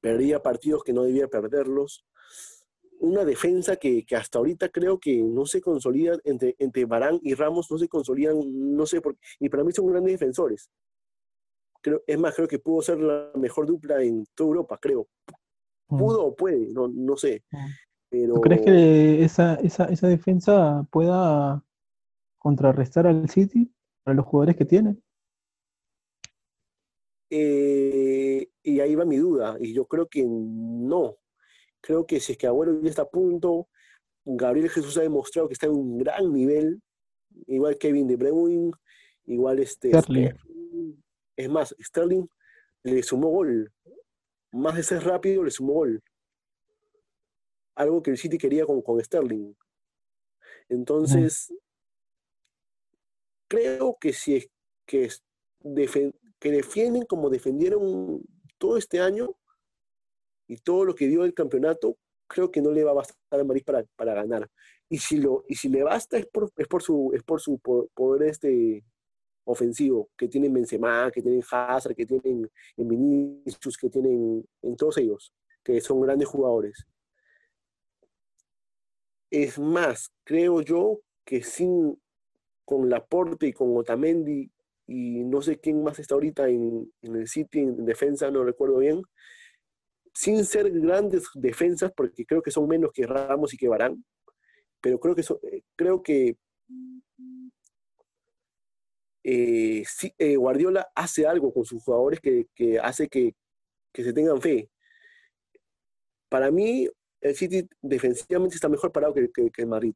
perdía 0.06 0.40
partidos 0.40 0.84
que 0.84 0.92
no 0.92 1.02
debía 1.02 1.26
perderlos. 1.26 2.06
Una 3.00 3.24
defensa 3.24 3.74
que, 3.74 4.06
hasta 4.16 4.38
ahorita 4.38 4.68
creo 4.68 5.00
que 5.00 5.20
no 5.20 5.46
se 5.46 5.60
consolida 5.60 6.16
entre, 6.22 6.54
entre 6.60 6.84
Barán 6.84 7.18
y 7.24 7.34
Ramos, 7.34 7.68
no 7.72 7.76
se 7.76 7.88
consolidan, 7.88 8.36
no 8.76 8.86
sé 8.86 9.00
por 9.00 9.16
qué, 9.16 9.26
y 9.40 9.48
para 9.48 9.64
mí 9.64 9.72
son 9.72 9.88
grandes 9.88 10.12
defensores. 10.12 10.70
Creo, 11.82 12.04
es 12.06 12.18
más, 12.20 12.36
creo 12.36 12.46
que 12.46 12.60
pudo 12.60 12.82
ser 12.82 13.00
la 13.00 13.32
mejor 13.34 13.66
dupla 13.66 14.00
en 14.00 14.24
toda 14.36 14.50
Europa, 14.50 14.78
creo. 14.80 15.08
Mm. 15.88 15.98
Pudo 15.98 16.24
o 16.24 16.36
puede, 16.36 16.72
no, 16.72 16.86
no 16.86 17.16
sé. 17.16 17.42
Mm. 17.50 17.66
Pero... 18.08 18.34
¿Tú 18.34 18.40
crees 18.42 18.62
que 18.62 19.24
esa, 19.24 19.56
esa, 19.56 19.86
esa 19.86 20.06
defensa 20.06 20.86
pueda 20.92 21.64
contrarrestar 22.38 23.08
al 23.08 23.28
City 23.28 23.74
para 24.04 24.14
los 24.14 24.24
jugadores 24.24 24.54
que 24.54 24.66
tiene? 24.66 24.96
Eh, 27.28 28.48
y 28.66 28.80
ahí 28.80 28.96
va 28.96 29.04
mi 29.04 29.16
duda, 29.16 29.56
y 29.60 29.72
yo 29.72 29.86
creo 29.86 30.08
que 30.08 30.24
no. 30.26 31.16
Creo 31.80 32.04
que 32.04 32.18
si 32.18 32.32
es 32.32 32.38
que 32.38 32.48
Agüero 32.48 32.82
ya 32.82 32.90
está 32.90 33.02
a 33.02 33.08
punto, 33.08 33.68
Gabriel 34.24 34.68
Jesús 34.68 34.98
ha 34.98 35.02
demostrado 35.02 35.46
que 35.46 35.54
está 35.54 35.66
en 35.66 35.72
un 35.72 35.98
gran 35.98 36.32
nivel, 36.32 36.82
igual 37.46 37.78
Kevin 37.78 38.08
De 38.08 38.16
Bruyne, 38.16 38.72
igual 39.26 39.60
este... 39.60 39.92
Es 41.36 41.48
más, 41.48 41.76
Sterling 41.78 42.26
le 42.82 43.02
sumó 43.04 43.28
gol. 43.28 43.72
Más 44.50 44.74
de 44.74 44.82
ser 44.82 45.04
rápido, 45.04 45.44
le 45.44 45.50
sumó 45.52 45.74
gol. 45.74 46.02
Algo 47.76 48.02
que 48.02 48.10
el 48.10 48.18
City 48.18 48.36
quería 48.36 48.66
con, 48.66 48.82
con 48.82 48.98
Sterling. 49.04 49.54
Entonces, 50.68 51.52
creo 53.46 53.96
que 54.00 54.12
si 54.12 54.36
es 54.36 54.50
que 54.86 55.08
que 56.38 56.50
defienden 56.50 57.04
como 57.04 57.30
defendieron 57.30 58.22
todo 58.58 58.76
este 58.76 59.00
año, 59.00 59.36
y 60.48 60.58
todo 60.58 60.84
lo 60.84 60.94
que 60.94 61.08
dio 61.08 61.24
el 61.24 61.34
campeonato, 61.34 61.96
creo 62.26 62.50
que 62.50 62.60
no 62.60 62.70
le 62.70 62.84
va 62.84 62.92
a 62.92 62.94
bastar 62.94 63.16
al 63.30 63.46
Madrid 63.46 63.64
para, 63.64 63.84
para 63.96 64.14
ganar. 64.14 64.48
Y 64.88 64.98
si, 64.98 65.18
lo, 65.18 65.44
y 65.48 65.56
si 65.56 65.68
le 65.68 65.82
basta 65.82 66.16
es 66.16 66.26
por, 66.26 66.52
es 66.56 66.68
por 66.68 66.82
su, 66.82 67.10
es 67.14 67.22
por 67.22 67.40
su 67.40 67.58
poder 67.58 68.30
este, 68.30 68.84
ofensivo 69.44 70.10
que 70.16 70.28
tienen 70.28 70.52
Benzema, 70.52 71.10
que 71.12 71.22
tienen 71.22 71.42
Hazard, 71.50 71.94
que 71.94 72.06
tienen 72.06 72.50
en 72.76 72.88
Vinicius, 72.88 73.76
que 73.76 73.90
tienen 73.90 74.44
en 74.62 74.76
todos 74.76 74.98
ellos, 74.98 75.32
que 75.62 75.80
son 75.80 76.00
grandes 76.00 76.28
jugadores. 76.28 76.86
Es 79.30 79.58
más, 79.58 80.12
creo 80.24 80.60
yo 80.60 81.00
que 81.24 81.42
sin 81.42 82.00
con 82.64 82.88
Laporte 82.88 83.48
y 83.48 83.52
con 83.52 83.76
Otamendi 83.76 84.50
y 84.86 85.24
no 85.24 85.42
sé 85.42 85.58
quién 85.58 85.82
más 85.82 85.98
está 85.98 86.14
ahorita 86.14 86.48
en, 86.48 86.92
en 87.02 87.16
el 87.16 87.28
City 87.28 87.60
en 87.60 87.84
defensa, 87.84 88.30
no 88.30 88.44
recuerdo 88.44 88.78
bien, 88.78 89.02
sin 90.14 90.44
ser 90.44 90.70
grandes 90.70 91.24
defensas, 91.34 91.92
porque 91.94 92.24
creo 92.24 92.42
que 92.42 92.50
son 92.50 92.66
menos 92.66 92.90
que 92.92 93.06
Ramos 93.06 93.52
y 93.52 93.56
que 93.56 93.68
Barán, 93.68 94.02
pero 94.80 94.98
creo 94.98 95.14
que, 95.14 95.22
eh, 95.22 95.62
creo 95.74 96.02
que 96.02 96.36
eh, 99.24 99.84
eh, 100.18 100.36
Guardiola 100.36 100.88
hace 100.94 101.26
algo 101.26 101.52
con 101.52 101.64
sus 101.64 101.82
jugadores 101.82 102.20
que, 102.20 102.78
hace 102.80 103.08
que, 103.08 103.34
se 103.92 104.12
tengan 104.12 104.40
fe. 104.40 104.70
Para 106.28 106.50
mí, 106.50 106.88
el 107.20 107.34
City 107.34 107.68
defensivamente 107.82 108.54
está 108.54 108.68
mejor 108.68 108.92
parado 108.92 109.12
que, 109.12 109.30
el 109.56 109.66
Madrid. 109.66 109.94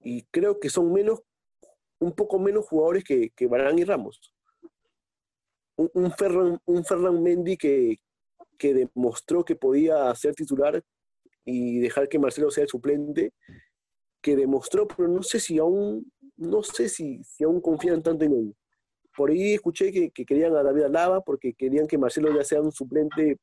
Y 0.00 0.22
creo 0.32 0.58
que 0.58 0.68
son 0.68 0.92
menos, 0.92 1.22
un 1.98 2.12
poco 2.12 2.38
menos 2.38 2.66
jugadores 2.66 3.04
que, 3.04 3.30
que 3.30 3.46
Barán 3.46 3.78
y 3.78 3.84
Ramos. 3.84 4.34
Un, 5.76 5.90
un, 5.94 6.12
Ferran, 6.12 6.58
un 6.64 6.84
Ferran 6.84 7.22
Mendy 7.22 7.56
que, 7.56 7.98
que 8.56 8.74
demostró 8.74 9.44
que 9.44 9.56
podía 9.56 10.14
ser 10.14 10.34
titular 10.34 10.82
y 11.44 11.78
dejar 11.78 12.08
que 12.08 12.18
Marcelo 12.18 12.50
sea 12.50 12.64
el 12.64 12.68
suplente, 12.68 13.32
que 14.20 14.36
demostró, 14.36 14.88
pero 14.88 15.08
no 15.08 15.22
sé 15.22 15.38
si 15.38 15.58
aún, 15.58 16.10
no 16.36 16.62
sé 16.62 16.88
si, 16.88 17.22
si 17.22 17.44
aún 17.44 17.60
confían 17.60 18.02
tanto 18.02 18.24
en 18.24 18.32
él. 18.32 18.56
Por 19.16 19.30
ahí 19.30 19.54
escuché 19.54 19.92
que, 19.92 20.10
querían 20.24 20.56
a 20.56 20.62
David 20.62 20.82
Alaba 20.82 21.20
porque 21.20 21.54
querían 21.54 21.86
que 21.86 21.96
Marcelo 21.96 22.34
ya 22.34 22.44
sea 22.44 22.60
un 22.60 22.72
suplente 22.72 23.38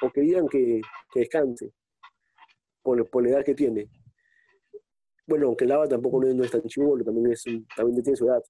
o 0.00 0.10
querían 0.10 0.48
que, 0.48 0.80
descanse 1.14 1.72
por, 2.82 3.08
por, 3.10 3.24
la 3.24 3.30
edad 3.30 3.44
que 3.44 3.54
tiene. 3.54 3.88
Bueno, 5.26 5.46
aunque 5.46 5.64
Alaba 5.64 5.88
tampoco 5.88 6.22
no, 6.22 6.44
es 6.44 6.50
tan 6.50 6.62
chivo, 6.62 6.98
también, 7.02 7.32
es, 7.32 7.44
también 7.76 8.02
tiene 8.02 8.16
su 8.16 8.26
edad. 8.26 8.42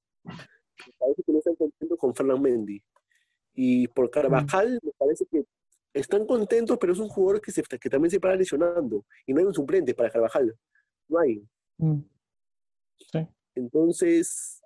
Parece 0.98 1.22
que 1.22 1.32
no 1.32 1.38
están 1.38 1.54
contentos 1.54 1.98
con 1.98 2.14
Fernán 2.14 2.42
Mendy. 2.42 2.82
Y 3.54 3.87
por 3.88 4.10
Carvajal, 4.10 4.80
me 4.82 4.90
parece 4.98 5.24
que 5.30 5.44
están 5.92 6.26
contentos, 6.26 6.76
pero 6.80 6.92
es 6.92 6.98
un 6.98 7.08
jugador 7.08 7.40
que, 7.40 7.52
se, 7.52 7.62
que 7.62 7.88
también 7.88 8.10
se 8.10 8.18
para 8.18 8.34
lesionando. 8.34 9.04
Y 9.26 9.32
no 9.32 9.40
hay 9.40 9.46
un 9.46 9.54
suplente 9.54 9.94
para 9.94 10.10
Carvajal. 10.10 10.56
No 11.08 11.18
hay. 11.20 11.46
Mm. 11.78 12.00
Entonces, 13.54 14.60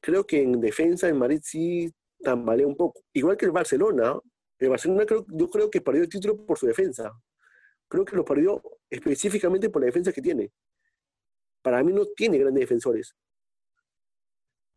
creo 0.00 0.24
que 0.24 0.42
en 0.42 0.60
defensa 0.60 1.08
el 1.08 1.14
Madrid 1.14 1.40
sí 1.42 1.92
tambalea 2.22 2.66
un 2.66 2.76
poco. 2.76 3.02
Igual 3.12 3.36
que 3.36 3.44
el 3.44 3.52
Barcelona. 3.52 4.18
El 4.58 4.70
Barcelona 4.70 5.04
creo, 5.04 5.26
yo 5.28 5.50
creo 5.50 5.70
que 5.70 5.82
perdió 5.82 6.02
el 6.02 6.08
título 6.08 6.46
por 6.46 6.58
su 6.58 6.66
defensa. 6.66 7.12
Creo 7.88 8.04
que 8.04 8.16
lo 8.16 8.24
perdió 8.24 8.62
específicamente 8.88 9.68
por 9.68 9.82
la 9.82 9.86
defensa 9.86 10.12
que 10.12 10.22
tiene. 10.22 10.50
Para 11.64 11.82
mí 11.82 11.92
no 11.92 12.04
tiene 12.14 12.38
grandes 12.38 12.60
defensores. 12.60 13.16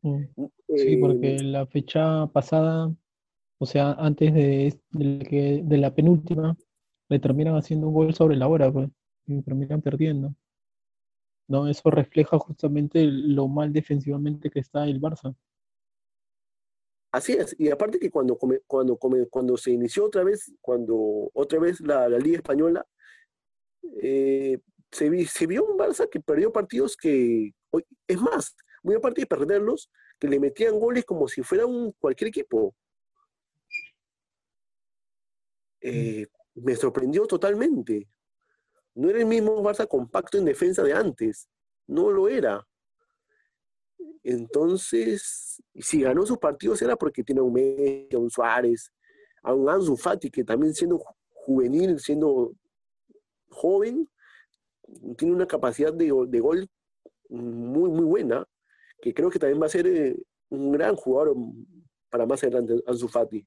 Mm. 0.02 0.24
Sí, 0.76 0.98
porque 0.98 1.36
eh, 1.36 1.44
la 1.44 1.68
fecha 1.68 2.26
pasada 2.28 2.92
o 3.60 3.66
sea, 3.66 3.94
antes 3.94 4.34
de, 4.34 4.80
de, 4.92 5.78
la 5.78 5.94
penúltima, 5.94 6.56
le 7.10 7.20
terminan 7.20 7.56
haciendo 7.56 7.88
un 7.88 7.94
gol 7.94 8.14
sobre 8.14 8.36
la 8.36 8.48
hora, 8.48 8.72
pues, 8.72 8.90
y 9.26 9.42
terminan 9.42 9.82
perdiendo. 9.82 10.36
¿No? 11.48 11.68
Eso 11.68 11.90
refleja 11.90 12.38
justamente 12.38 13.06
lo 13.06 13.48
mal 13.48 13.74
defensivamente 13.74 14.50
que 14.50 14.60
está 14.60 14.86
el 14.86 15.02
Barça. 15.02 15.36
Así 17.12 17.34
es, 17.34 17.56
y 17.58 17.70
aparte 17.70 18.00
que 18.00 18.12
cuando, 18.12 18.38
cuando, 18.68 18.98
cuando 18.98 19.58
se 19.58 19.72
inició 19.72 20.06
otra 20.06 20.24
vez, 20.24 20.54
cuando 20.62 21.32
otra 21.34 21.58
vez 21.58 21.80
la, 21.82 22.10
Liga 22.10 22.38
Española, 22.38 22.86
eh, 24.02 24.60
se, 24.92 25.48
vio 25.48 25.66
un 25.66 25.78
Barça 25.78 26.10
que 26.10 26.20
perdió 26.20 26.52
partidos 26.52 26.96
que, 26.96 27.54
es 28.08 28.22
más, 28.22 28.56
muy 28.84 28.96
aparte 28.96 29.22
de 29.22 29.28
perderlos, 29.28 29.90
que 30.20 30.28
le 30.28 30.40
metían 30.40 30.80
goles 30.80 31.06
como 31.06 31.28
si 31.28 31.44
fuera 31.44 31.66
un, 31.66 31.92
cualquier 31.94 32.30
equipo. 32.30 32.76
Eh, 35.82 36.28
me 36.56 36.76
sorprendió 36.76 37.26
totalmente. 37.28 38.08
No 38.96 39.10
era 39.10 39.20
el 39.20 39.26
mismo 39.26 39.62
Barça 39.62 39.88
compacto 39.88 40.38
en 40.38 40.46
defensa 40.46 40.82
de 40.84 40.94
antes, 40.94 41.48
no 41.86 42.10
lo 42.10 42.28
era. 42.28 42.68
Entonces, 44.24 45.62
si 45.76 46.02
ganó 46.02 46.26
sus 46.26 46.38
partidos 46.38 46.82
era 46.82 46.96
porque 46.96 47.24
tiene 47.24 47.40
a 47.40 47.44
un 47.44 47.54
Messi, 47.54 48.10
a 48.14 48.18
un 48.18 48.30
Suárez, 48.30 48.92
a 49.44 49.54
un 49.54 49.70
Ansu 49.70 49.96
Fati 49.96 50.30
que 50.30 50.44
también 50.44 50.74
siendo 50.74 51.02
juvenil, 51.30 52.00
siendo 52.00 52.54
joven, 53.50 54.10
tiene 55.18 55.34
una 55.34 55.48
capacidad 55.48 55.94
de, 55.94 56.12
de 56.28 56.40
gol 56.40 56.68
muy, 57.30 57.90
muy 57.90 58.06
buena, 58.06 58.46
que 59.02 59.14
creo 59.14 59.30
que 59.30 59.40
también 59.40 59.62
va 59.62 59.66
a 59.66 59.70
ser 59.70 59.88
eh, 59.88 60.18
un 60.50 60.72
gran 60.72 60.96
jugador 60.96 61.36
para 62.10 62.26
más 62.26 62.44
adelante, 62.44 62.82
Ansu 62.88 63.08
Fati. 63.08 63.46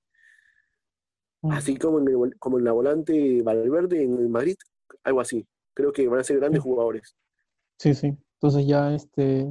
Mm. 1.42 1.50
Así 1.53 1.76
como 1.76 1.98
en, 1.98 2.33
como 2.38 2.59
en 2.59 2.64
la 2.64 2.72
volante 2.72 3.42
Valverde 3.42 4.03
en 4.03 4.18
el 4.18 4.29
Madrid, 4.29 4.57
algo 5.05 5.20
así. 5.20 5.46
Creo 5.74 5.92
que 5.92 6.07
van 6.09 6.20
a 6.20 6.24
ser 6.24 6.38
grandes 6.38 6.62
jugadores. 6.62 7.16
Sí, 7.79 7.94
sí. 7.94 8.14
Entonces 8.35 8.66
ya 8.66 8.94
este, 8.94 9.46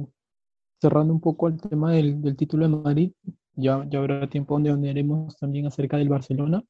cerrando 0.80 1.12
un 1.12 1.20
poco 1.20 1.48
el 1.48 1.60
tema 1.60 1.92
del, 1.92 2.22
del 2.22 2.36
título 2.36 2.68
de 2.68 2.76
Madrid, 2.76 3.12
ya, 3.54 3.84
ya 3.88 3.98
habrá 3.98 4.28
tiempo 4.28 4.54
donde 4.54 4.70
hablaremos 4.70 5.36
también 5.36 5.66
acerca 5.66 5.96
del 5.96 6.08
Barcelona 6.08 6.64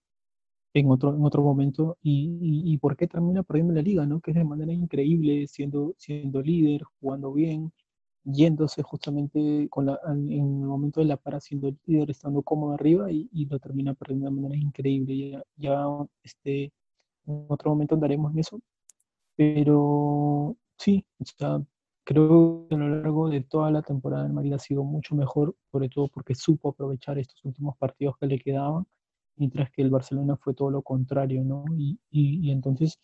en 0.74 0.90
otro, 0.90 1.14
en 1.14 1.24
otro 1.24 1.42
momento 1.42 1.98
y, 2.02 2.38
y, 2.40 2.72
y, 2.74 2.78
por 2.78 2.96
qué 2.96 3.06
termina 3.06 3.42
perdiendo 3.42 3.74
la 3.74 3.83
liga, 3.83 4.06
¿no? 4.06 4.20
Que 4.20 4.30
es 4.33 4.37
de 4.37 4.44
manera 4.44 4.72
increíble, 4.72 5.46
siendo, 5.48 5.94
siendo 5.98 6.42
líder, 6.42 6.83
jugando 7.00 7.33
bien, 7.33 7.72
yéndose 8.24 8.83
justamente 8.83 9.68
con 9.70 9.87
la, 9.87 9.98
en 10.06 10.30
el 10.33 10.42
momento 10.42 11.00
de 11.00 11.06
la 11.06 11.16
para 11.16 11.40
siendo 11.40 11.74
líder, 11.87 12.11
estando 12.11 12.42
cómodo 12.42 12.74
arriba 12.74 13.11
y, 13.11 13.28
y, 13.33 13.46
lo 13.46 13.59
termina 13.59 13.94
perdiendo 13.94 14.26
de 14.26 14.33
manera 14.33 14.56
increíble. 14.56 15.30
Ya, 15.30 15.42
ya 15.56 15.87
este, 16.22 16.72
en 17.26 17.46
otro 17.48 17.70
momento 17.70 17.94
andaremos 17.94 18.33
en 18.33 18.38
eso. 18.40 18.61
Pero 19.37 20.56
sí, 20.78 21.04
o 21.18 21.24
creo 22.04 22.66
que 22.68 22.74
a 22.74 22.78
lo 22.78 22.88
largo 22.88 23.28
de 23.28 23.42
toda 23.42 23.70
la 23.70 23.83
temporada 23.83 24.26
el 24.26 24.33
Madrid 24.33 24.52
ha 24.54 24.59
sido 24.59 24.85
mucho 24.85 25.14
mejor, 25.14 25.56
sobre 25.72 25.88
todo 25.88 26.09
porque 26.09 26.35
supo 26.35 26.70
aprovechar 26.70 27.18
estos 27.18 27.44
últimos 27.44 27.76
partidos 27.76 28.16
que 28.18 28.26
le 28.26 28.38
quedaban, 28.38 28.87
mientras 29.40 29.70
que 29.70 29.83
el 29.83 29.90
Barcelona 29.90 30.37
fue 30.37 30.55
todo 30.55 30.70
lo 30.70 30.83
contrario, 30.83 31.42
¿no? 31.42 31.64
Y, 31.76 31.98
y, 32.11 32.50
entonces 32.50 33.00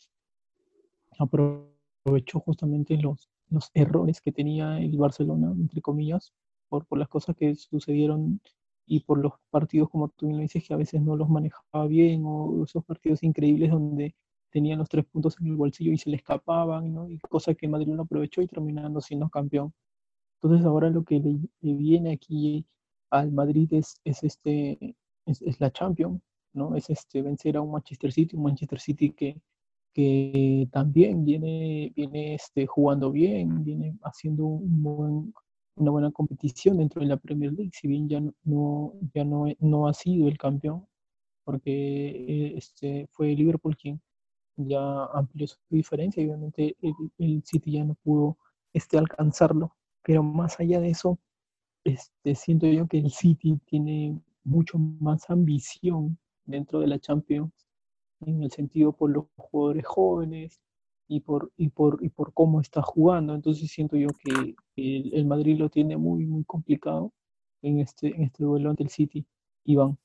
aprovechó 1.18 2.40
justamente 2.40 2.96
los, 2.98 3.30
los 3.48 3.70
errores 3.74 4.20
que 4.20 4.32
tenía 4.32 4.78
el 4.78 4.96
Barcelona, 4.98 5.50
entre 5.56 5.80
comillas, 5.80 6.34
por, 6.68 6.86
por 6.86 6.98
las 6.98 7.08
cosas 7.08 7.34
que 7.36 7.54
sucedieron 7.54 8.40
y 8.86 9.00
por 9.00 9.18
los 9.18 9.32
partidos, 9.50 9.88
como 9.88 10.10
tú 10.10 10.30
me 10.30 10.42
dices, 10.42 10.62
que 10.68 10.74
a 10.74 10.76
veces 10.76 11.00
no 11.00 11.16
los 11.16 11.28
manejaba 11.28 11.86
bien, 11.86 12.22
o 12.26 12.64
esos 12.64 12.84
partidos 12.84 13.22
increíbles 13.22 13.70
donde 13.70 14.14
tenían 14.50 14.78
los 14.78 14.88
tres 14.88 15.06
puntos 15.06 15.36
en 15.40 15.46
el 15.48 15.56
bolsillo 15.56 15.92
y 15.92 15.98
se 15.98 16.10
le 16.10 16.16
escapaban, 16.16 16.92
¿no? 16.94 17.08
y 17.10 17.18
cosa 17.18 17.54
que 17.54 17.66
Madrid 17.66 17.88
no 17.88 18.02
aprovechó 18.02 18.42
y 18.42 18.46
terminando 18.46 19.00
siendo 19.00 19.28
campeón. 19.30 19.72
Entonces 20.42 20.66
ahora 20.66 20.90
lo 20.90 21.02
que 21.02 21.18
le, 21.18 21.74
viene 21.74 22.12
aquí 22.12 22.66
al 23.10 23.32
Madrid 23.32 23.72
es, 23.72 24.00
es 24.04 24.22
este, 24.22 24.96
es, 25.26 25.42
es, 25.42 25.60
la 25.60 25.70
Champions, 25.70 26.20
¿no? 26.54 26.74
Es 26.76 26.90
este, 26.90 27.22
vencer 27.22 27.56
a 27.56 27.60
un 27.60 27.72
Manchester 27.72 28.12
City, 28.12 28.36
un 28.36 28.44
Manchester 28.44 28.80
City 28.80 29.10
que, 29.10 29.40
que 29.92 30.68
también 30.72 31.24
viene, 31.24 31.92
viene 31.94 32.34
este, 32.34 32.66
jugando 32.66 33.10
bien, 33.12 33.64
viene 33.64 33.96
haciendo 34.02 34.44
un 34.46 35.32
una 35.76 35.90
buena 35.90 36.10
competición 36.10 36.78
dentro 36.78 37.02
de 37.02 37.08
la 37.08 37.16
Premier 37.18 37.52
League, 37.52 37.70
si 37.72 37.86
bien 37.86 38.08
ya 38.08 38.20
no, 38.44 38.94
ya 39.14 39.24
no, 39.24 39.46
no 39.60 39.88
ha 39.88 39.94
sido 39.94 40.28
el 40.28 40.38
campeón, 40.38 40.86
porque 41.44 41.70
eh, 41.72 42.54
este, 42.56 43.06
fue 43.12 43.34
Liverpool 43.34 43.76
quien 43.76 44.00
ya 44.56 45.04
amplió 45.12 45.46
su 45.46 45.58
diferencia 45.68 46.22
y 46.22 46.26
obviamente 46.26 46.76
el, 47.18 47.42
City 47.44 47.72
ya 47.72 47.84
no 47.84 47.94
pudo 48.02 48.38
este, 48.72 48.98
alcanzarlo. 48.98 49.76
Pero 50.02 50.22
más 50.22 50.58
allá 50.60 50.80
de 50.80 50.90
eso, 50.90 51.18
este, 51.84 52.34
siento 52.34 52.66
yo 52.66 52.86
que 52.88 52.98
el 52.98 53.10
City 53.10 53.58
tiene 53.66 54.18
mucho 54.46 54.78
más 54.78 55.28
ambición 55.28 56.18
dentro 56.44 56.80
de 56.80 56.86
la 56.86 56.98
Champions 56.98 57.52
en 58.20 58.42
el 58.42 58.50
sentido 58.50 58.92
por 58.92 59.10
los 59.10 59.26
jugadores 59.36 59.84
jóvenes 59.84 60.60
y 61.08 61.20
por, 61.20 61.52
y 61.56 61.68
por, 61.68 61.98
y 62.00 62.08
por 62.08 62.32
cómo 62.32 62.60
está 62.60 62.80
jugando. 62.82 63.34
Entonces 63.34 63.70
siento 63.70 63.96
yo 63.96 64.08
que 64.24 64.54
el, 64.76 65.26
Madrid 65.26 65.58
lo 65.58 65.68
tiene 65.68 65.96
muy, 65.96 66.26
muy 66.26 66.44
complicado 66.44 67.12
en 67.62 67.80
este, 67.80 68.08
en 68.08 68.22
este 68.22 68.44
duelo 68.44 68.70
ante 68.70 68.84
el 68.84 68.90
City. 68.90 69.26
Iván. 69.64 69.98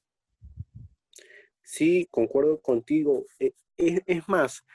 Sí, 1.62 2.08
concuerdo 2.12 2.60
contigo. 2.60 3.26
E, 3.40 3.54
es, 3.78 4.28
más, 4.28 4.66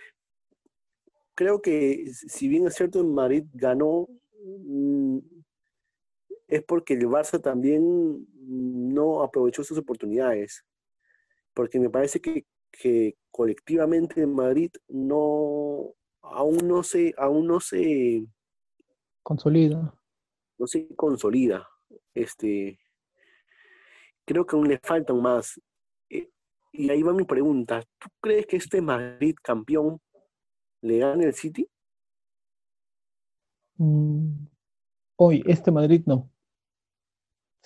creo 1.34 1.60
que 1.60 2.06
si 2.12 2.48
bien 2.48 2.66
es 2.66 2.74
cierto, 2.74 3.00
el 3.00 3.08
Madrid 3.08 3.44
ganó, 3.52 4.08
mm, 4.44 5.18
es 6.48 6.62
porque 6.64 6.94
el 6.94 7.06
Barça 7.06 7.40
también 7.40 8.26
no 8.46 9.22
aprovechó 9.22 9.64
sus 9.64 9.78
oportunidades. 9.78 10.64
Porque 11.54 11.80
me 11.80 11.90
parece 11.90 12.20
que, 12.20 12.46
colectivamente 13.30 14.22
en 14.22 14.34
Madrid 14.34 14.70
no 14.88 15.94
aún 16.22 16.58
no 16.68 16.82
se 16.82 17.14
aún 17.16 17.46
no 17.46 17.60
se 17.60 18.26
consolida. 19.22 19.94
no 20.58 20.66
se 20.66 20.94
consolida. 20.94 21.66
Este 22.14 22.78
creo 24.26 24.44
que 24.44 24.56
aún 24.56 24.68
le 24.68 24.78
faltan 24.78 25.22
más. 25.22 25.58
Eh, 26.10 26.28
y 26.72 26.90
ahí 26.90 27.02
va 27.02 27.14
mi 27.14 27.24
pregunta. 27.24 27.82
¿tú 27.98 28.08
crees 28.20 28.46
que 28.46 28.56
este 28.56 28.82
Madrid 28.82 29.36
campeón 29.42 30.00
le 30.82 30.98
gane 30.98 31.24
el 31.24 31.34
City? 31.34 31.66
Mm, 33.78 34.46
hoy 35.16 35.42
este 35.46 35.70
Madrid 35.70 36.02
no 36.06 36.30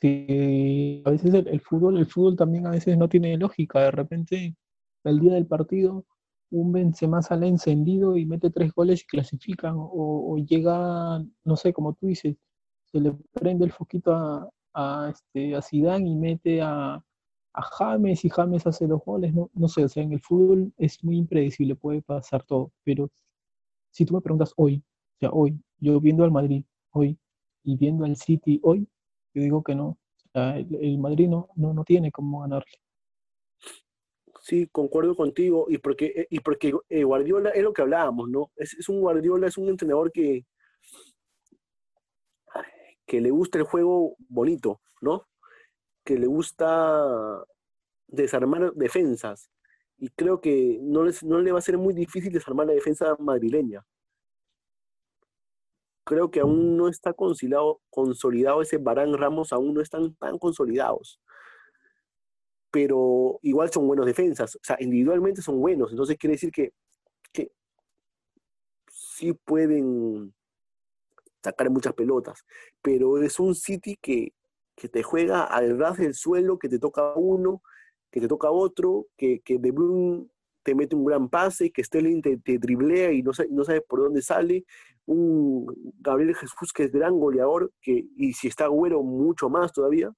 Sí, 0.00 1.02
a 1.04 1.10
veces 1.10 1.34
el, 1.34 1.60
fútbol, 1.60 1.98
el 1.98 2.06
fútbol 2.06 2.36
también 2.36 2.66
a 2.66 2.70
veces 2.70 2.96
no 2.96 3.08
tiene 3.08 3.36
lógica. 3.36 3.80
De 3.80 3.90
repente, 3.90 4.56
el 5.04 5.20
día 5.20 5.34
del 5.34 5.46
partido, 5.46 6.06
un 6.50 6.72
Benzema 6.72 7.22
sale 7.22 7.48
encendido 7.48 8.16
y 8.16 8.24
mete 8.26 8.50
tres 8.50 8.72
goles 8.72 9.02
y 9.02 9.06
clasifican. 9.06 9.74
O, 9.76 10.36
llega, 10.38 11.22
no 11.44 11.56
sé, 11.56 11.72
como 11.74 11.94
tú 11.94 12.06
dices, 12.06 12.36
se 12.86 13.00
le 13.00 13.12
prende 13.34 13.66
el 13.66 13.72
foquito 13.72 14.14
a, 14.14 14.48
a, 14.74 15.10
este, 15.10 15.54
a 15.54 15.62
Zidane 15.62 16.08
y 16.08 16.16
mete 16.16 16.62
a, 16.62 16.94
a 17.52 17.62
James 17.62 18.24
y 18.24 18.30
James 18.30 18.66
hace 18.66 18.86
dos 18.86 19.02
goles. 19.04 19.34
No, 19.34 19.50
no 19.54 19.68
sé, 19.68 19.84
o 19.84 19.88
sea, 19.88 20.02
en 20.02 20.12
el 20.12 20.20
fútbol 20.20 20.72
es 20.78 21.02
muy 21.04 21.18
impredecible, 21.18 21.76
puede 21.76 22.02
pasar 22.02 22.42
todo. 22.44 22.72
Pero 22.84 23.10
si 23.90 24.04
tú 24.06 24.14
me 24.14 24.22
preguntas 24.22 24.52
hoy, 24.56 24.82
o 25.16 25.18
sea, 25.20 25.30
hoy, 25.30 25.60
yo 25.78 26.00
viendo 26.00 26.24
al 26.24 26.32
Madrid 26.32 26.64
hoy 26.92 27.18
y 27.64 27.76
viendo 27.76 28.04
al 28.04 28.16
City 28.16 28.60
hoy, 28.62 28.88
yo 29.34 29.42
digo 29.42 29.62
que 29.62 29.74
no. 29.74 29.98
el, 30.34 30.98
Madrid 30.98 31.28
no, 31.28 31.48
no, 31.56 31.84
tiene 31.84 32.10
cómo 32.10 32.40
ganarle. 32.40 32.72
Sí, 34.42 34.68
concuerdo 34.72 35.14
contigo. 35.14 35.66
Y 35.68 35.78
porque, 35.78 36.06
eh, 36.06 36.26
y 36.30 36.40
porque 36.40 36.72
eh, 36.88 37.04
Guardiola 37.04 37.50
es 37.50 37.62
lo 37.62 37.72
que 37.72 37.82
hablábamos, 37.82 38.28
¿no? 38.28 38.50
Es, 38.56 38.88
un 38.88 39.00
Guardiola, 39.00 39.46
es 39.46 39.58
un 39.58 39.68
entrenador 39.68 40.10
que, 40.12 40.44
que 43.06 43.20
le 43.20 43.30
gusta 43.30 43.58
el 43.58 43.64
juego 43.64 44.16
bonito, 44.28 44.80
¿no? 45.00 45.26
Que 46.04 46.18
le 46.18 46.26
gusta 46.26 47.44
desarmar 48.08 48.72
defensas. 48.74 49.50
Y 49.98 50.08
creo 50.08 50.40
que 50.40 50.78
no, 50.82 51.04
no 51.22 51.40
le 51.40 51.52
va 51.52 51.58
a 51.58 51.62
ser 51.62 51.76
muy 51.78 51.94
difícil 51.94 52.32
desarmar 52.32 52.66
la 52.66 52.72
defensa 52.72 53.16
madrileña 53.18 53.84
creo 56.04 56.30
que 56.30 56.40
aún 56.40 56.76
no 56.76 56.88
está 56.88 57.12
consolidado, 57.12 58.62
ese 58.62 58.78
Barán 58.78 59.14
Ramos, 59.14 59.52
aún 59.52 59.74
no 59.74 59.80
están 59.80 60.14
tan 60.16 60.38
consolidados. 60.38 61.20
Pero 62.70 63.38
igual 63.42 63.70
son 63.70 63.86
buenos 63.86 64.06
defensas, 64.06 64.56
o 64.56 64.60
sea, 64.62 64.76
individualmente 64.80 65.42
son 65.42 65.60
buenos, 65.60 65.90
entonces 65.90 66.16
quiere 66.16 66.34
decir 66.34 66.52
que, 66.52 66.72
que 67.32 67.52
sí 68.90 69.32
pueden 69.32 70.32
sacar 71.42 71.70
muchas 71.70 71.94
pelotas, 71.94 72.44
pero 72.82 73.20
es 73.22 73.40
un 73.40 73.54
City 73.54 73.96
que, 74.00 74.34
que 74.76 74.88
te 74.88 75.02
juega 75.02 75.44
al 75.44 75.78
ras 75.78 75.98
del 75.98 76.14
suelo, 76.14 76.58
que 76.58 76.68
te 76.68 76.78
toca 76.78 77.14
uno, 77.14 77.62
que 78.10 78.20
te 78.20 78.28
toca 78.28 78.50
otro, 78.50 79.06
que, 79.16 79.40
que 79.40 79.58
De 79.58 79.70
Bruyne 79.70 80.28
te 80.62 80.74
mete 80.74 80.94
un 80.96 81.04
gran 81.04 81.28
pase, 81.28 81.70
que 81.70 81.82
Sterling 81.82 82.22
te, 82.22 82.36
te 82.38 82.58
driblea 82.58 83.12
y 83.12 83.22
no, 83.22 83.32
no 83.50 83.64
sabes 83.64 83.82
por 83.88 84.00
dónde 84.00 84.22
sale, 84.22 84.64
un 85.06 85.66
Gabriel 85.98 86.36
Jesús 86.36 86.72
que 86.72 86.84
es 86.84 86.92
gran 86.92 87.18
goleador, 87.18 87.72
que, 87.80 88.04
y 88.16 88.32
si 88.32 88.48
está 88.48 88.66
güero, 88.68 89.02
mucho 89.02 89.48
más 89.48 89.72
todavía. 89.72 90.12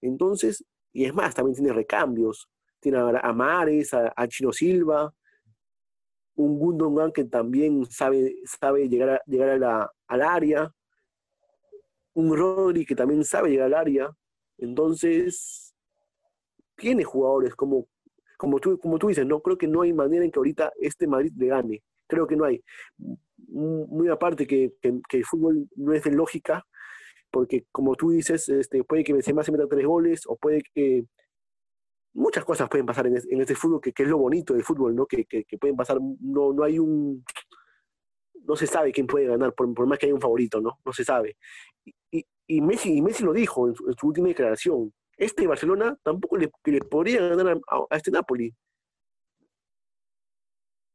Entonces, 0.00 0.64
y 0.92 1.04
es 1.04 1.14
más, 1.14 1.34
también 1.34 1.54
tiene 1.54 1.72
recambios. 1.72 2.48
Tiene 2.80 2.98
a 2.98 3.32
Mares, 3.32 3.94
a, 3.94 4.28
Chino 4.28 4.52
Silva, 4.52 5.14
un 6.34 6.58
Gundogan 6.58 7.12
que 7.12 7.24
también 7.24 7.86
sabe, 7.86 8.34
sabe 8.44 8.88
llegar, 8.88 9.22
llegar 9.26 9.90
al 10.08 10.22
área, 10.22 10.74
un 12.14 12.36
Rodri 12.36 12.84
que 12.84 12.96
también 12.96 13.24
sabe 13.24 13.50
llegar 13.50 13.66
al 13.66 13.74
área. 13.74 14.10
Entonces, 14.58 15.74
tiene 16.74 17.04
jugadores 17.04 17.54
como, 17.54 17.86
como, 18.42 18.58
tú, 18.58 18.76
como 18.76 18.98
tú 18.98 19.06
dices, 19.06 19.24
no 19.24 19.40
creo 19.40 19.56
que 19.56 19.68
no 19.68 19.82
hay 19.82 19.92
manera 19.92 20.24
en 20.24 20.32
que 20.32 20.40
ahorita 20.40 20.72
este 20.80 21.06
Madrid 21.06 21.30
le 21.36 21.46
gane. 21.46 21.84
Creo 22.08 22.26
que 22.26 22.34
no 22.34 22.44
hay 22.44 22.60
muy 23.36 24.08
aparte 24.08 24.48
que, 24.48 24.72
el 24.82 25.24
fútbol 25.24 25.68
no 25.76 25.92
es 25.92 26.02
de 26.02 26.10
lógica, 26.10 26.66
porque 27.30 27.66
como 27.70 27.94
tú 27.94 28.10
dices, 28.10 28.48
este, 28.48 28.82
puede 28.82 29.04
que 29.04 29.12
Benzema 29.12 29.44
se 29.44 29.52
meta 29.52 29.68
tres 29.68 29.86
goles, 29.86 30.22
o 30.26 30.34
puede 30.34 30.60
que 30.74 31.04
muchas 32.14 32.44
cosas 32.44 32.68
pueden 32.68 32.84
pasar 32.84 33.06
en, 33.06 33.14
este 33.14 33.54
fútbol, 33.54 33.80
que, 33.80 33.92
es 33.96 34.08
lo 34.08 34.18
bonito 34.18 34.54
del 34.54 34.64
fútbol, 34.64 34.96
¿no? 34.96 35.06
Que, 35.06 35.24
pueden 35.60 35.76
pasar, 35.76 35.98
no, 36.00 36.52
no 36.52 36.64
hay 36.64 36.80
un, 36.80 37.24
no 38.44 38.56
se 38.56 38.66
sabe 38.66 38.90
quién 38.90 39.06
puede 39.06 39.26
ganar, 39.26 39.54
por, 39.54 39.86
más 39.86 40.00
que 40.00 40.06
haya 40.06 40.16
un 40.16 40.20
favorito, 40.20 40.60
¿no? 40.60 40.80
No 40.84 40.92
se 40.92 41.04
sabe. 41.04 41.36
Y, 42.10 42.26
y, 42.48 42.60
Messi, 42.60 42.96
y 42.96 43.02
Messi 43.02 43.22
lo 43.22 43.32
dijo 43.32 43.68
en 43.68 43.76
su, 43.76 44.08
última 44.08 44.26
declaración, 44.26 44.92
este 45.24 45.46
Barcelona 45.46 45.96
tampoco 46.02 46.36
le, 46.36 46.50
le 46.64 46.80
podría 46.80 47.20
ganar 47.20 47.60
a, 47.68 47.96
este 47.96 48.10
Napoli. 48.10 48.54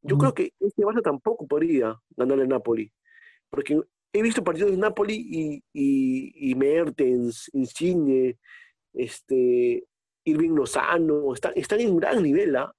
Yo 0.01 0.17
creo 0.17 0.33
que 0.33 0.53
este 0.59 0.83
Barça 0.83 1.01
tampoco 1.01 1.47
podría 1.47 1.99
ganarle 2.15 2.43
a 2.43 2.47
Napoli, 2.47 2.91
porque 3.49 3.81
he 4.13 4.21
visto 4.21 4.43
partidos 4.43 4.71
de 4.71 4.77
Napoli 4.77 5.15
y, 5.15 5.63
y, 5.73 6.51
y 6.51 6.55
Mertens, 6.55 7.49
Insigne, 7.53 8.37
este, 8.93 9.85
Irving 10.23 10.51
Lozano, 10.51 11.33
están, 11.33 11.53
están 11.55 11.81
en 11.81 11.97
gran 11.97 12.21
nivel, 12.23 12.55
¿ah? 12.55 12.73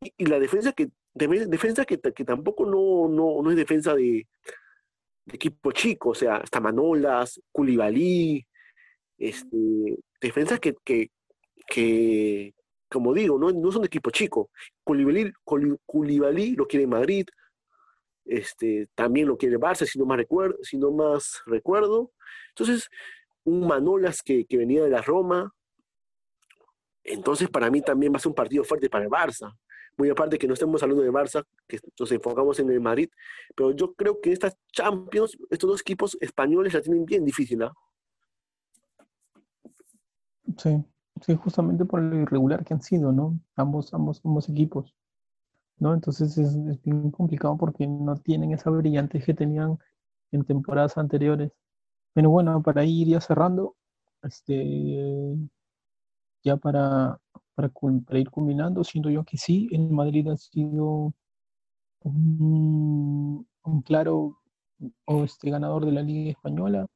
y, 0.00 0.26
la 0.26 0.40
defensa 0.40 0.72
que 0.72 0.90
defensa 1.14 1.84
que, 1.84 2.00
que 2.00 2.24
tampoco 2.24 2.64
no, 2.64 3.08
no, 3.08 3.42
no, 3.42 3.50
es 3.50 3.56
defensa 3.56 3.94
de, 3.94 4.26
equipo 5.26 5.72
chico, 5.72 6.10
o 6.10 6.14
sea, 6.14 6.38
está 6.38 6.60
Manolas, 6.60 7.40
Culibalí, 7.52 8.44
este, 9.18 9.98
defensas 10.22 10.60
que, 10.60 10.74
que, 10.84 11.10
que, 11.66 12.54
como 12.88 13.12
digo, 13.12 13.38
no, 13.38 13.50
no 13.50 13.72
son 13.72 13.82
de 13.82 13.88
equipo 13.88 14.10
chico. 14.10 14.50
Koulibaly, 14.84 16.56
lo 16.56 16.66
quiere 16.66 16.86
Madrid, 16.86 17.26
este, 18.24 18.88
también 18.94 19.26
lo 19.28 19.36
quiere 19.36 19.58
Barça, 19.58 19.84
si 19.84 19.98
no 19.98 20.06
más 20.06 20.16
recuerdo. 20.16 20.56
Si 20.62 20.78
no 20.78 20.90
más 20.92 21.42
recuerdo. 21.46 22.12
Entonces, 22.50 22.88
un 23.44 23.66
Manolas 23.66 24.22
que, 24.22 24.46
venía 24.50 24.84
de 24.84 24.90
la 24.90 25.02
Roma. 25.02 25.52
Entonces, 27.04 27.48
para 27.50 27.70
mí 27.70 27.82
también 27.82 28.12
va 28.12 28.16
a 28.16 28.20
ser 28.20 28.28
un 28.30 28.36
partido 28.36 28.64
fuerte 28.64 28.88
para 28.88 29.04
el 29.04 29.10
Barça. 29.10 29.52
Muy 29.96 30.08
aparte 30.08 30.38
que 30.38 30.46
no 30.46 30.54
estemos 30.54 30.82
hablando 30.82 31.02
de 31.02 31.10
Barça, 31.10 31.44
que 31.68 31.78
nos 31.98 32.10
enfocamos 32.12 32.58
en 32.60 32.70
el 32.70 32.80
Madrid, 32.80 33.10
pero 33.54 33.72
yo 33.72 33.92
creo 33.92 34.22
que 34.22 34.32
estas 34.32 34.56
Champions, 34.72 35.36
estos 35.50 35.68
dos 35.68 35.80
equipos 35.82 36.16
españoles 36.18 36.72
la 36.72 36.80
tienen 36.80 37.04
bien 37.04 37.26
difícil, 37.26 37.62
¿ah? 37.62 37.74
Sí, 40.58 40.84
Sí, 41.20 41.36
justamente 41.36 41.84
por 41.84 42.02
lo 42.02 42.16
irregular 42.20 42.64
que 42.64 42.74
han 42.74 42.82
sido, 42.82 43.12
¿no? 43.12 43.38
Ambos, 43.56 43.92
ambos, 43.94 44.20
ambos 44.24 44.48
equipos, 44.48 44.94
¿no? 45.78 45.94
Entonces 45.94 46.38
es, 46.38 46.82
bien 46.82 47.10
complicado 47.12 47.56
porque 47.58 47.86
no 47.86 48.16
tienen 48.16 48.52
esa 48.52 48.70
brillantez 48.70 49.24
que 49.26 49.34
tenían 49.34 49.78
en 50.32 50.44
temporadas 50.44 50.98
anteriores. 50.98 51.52
Pero 52.14 52.30
bueno, 52.30 52.62
para 52.62 52.84
ir 52.84 53.08
ya 53.08 53.20
cerrando, 53.20 53.76
este, 54.22 55.36
ya 56.44 56.56
para, 56.56 57.18
para, 57.54 57.70
ir 58.18 58.30
culminando, 58.30 58.84
siento 58.84 59.10
yo 59.10 59.24
que 59.24 59.38
sí, 59.38 59.68
en 59.72 59.92
Madrid 59.94 60.28
ha 60.28 60.36
sido 60.36 61.14
un, 62.00 63.46
claro 63.84 64.38
este, 65.06 65.50
ganador 65.50 65.86
de 65.86 65.92
la 65.92 66.02
Liga 66.02 66.30
Española, 66.32 66.86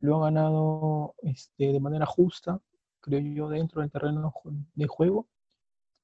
lo 0.00 0.16
ha 0.18 0.26
ganado 0.26 1.14
este, 1.22 1.72
de 1.72 1.80
manera 1.80 2.06
justa, 2.06 2.60
creo 3.06 3.20
yo, 3.20 3.48
dentro 3.48 3.80
del 3.80 3.90
terreno 3.90 4.32
de 4.74 4.86
juego. 4.86 5.28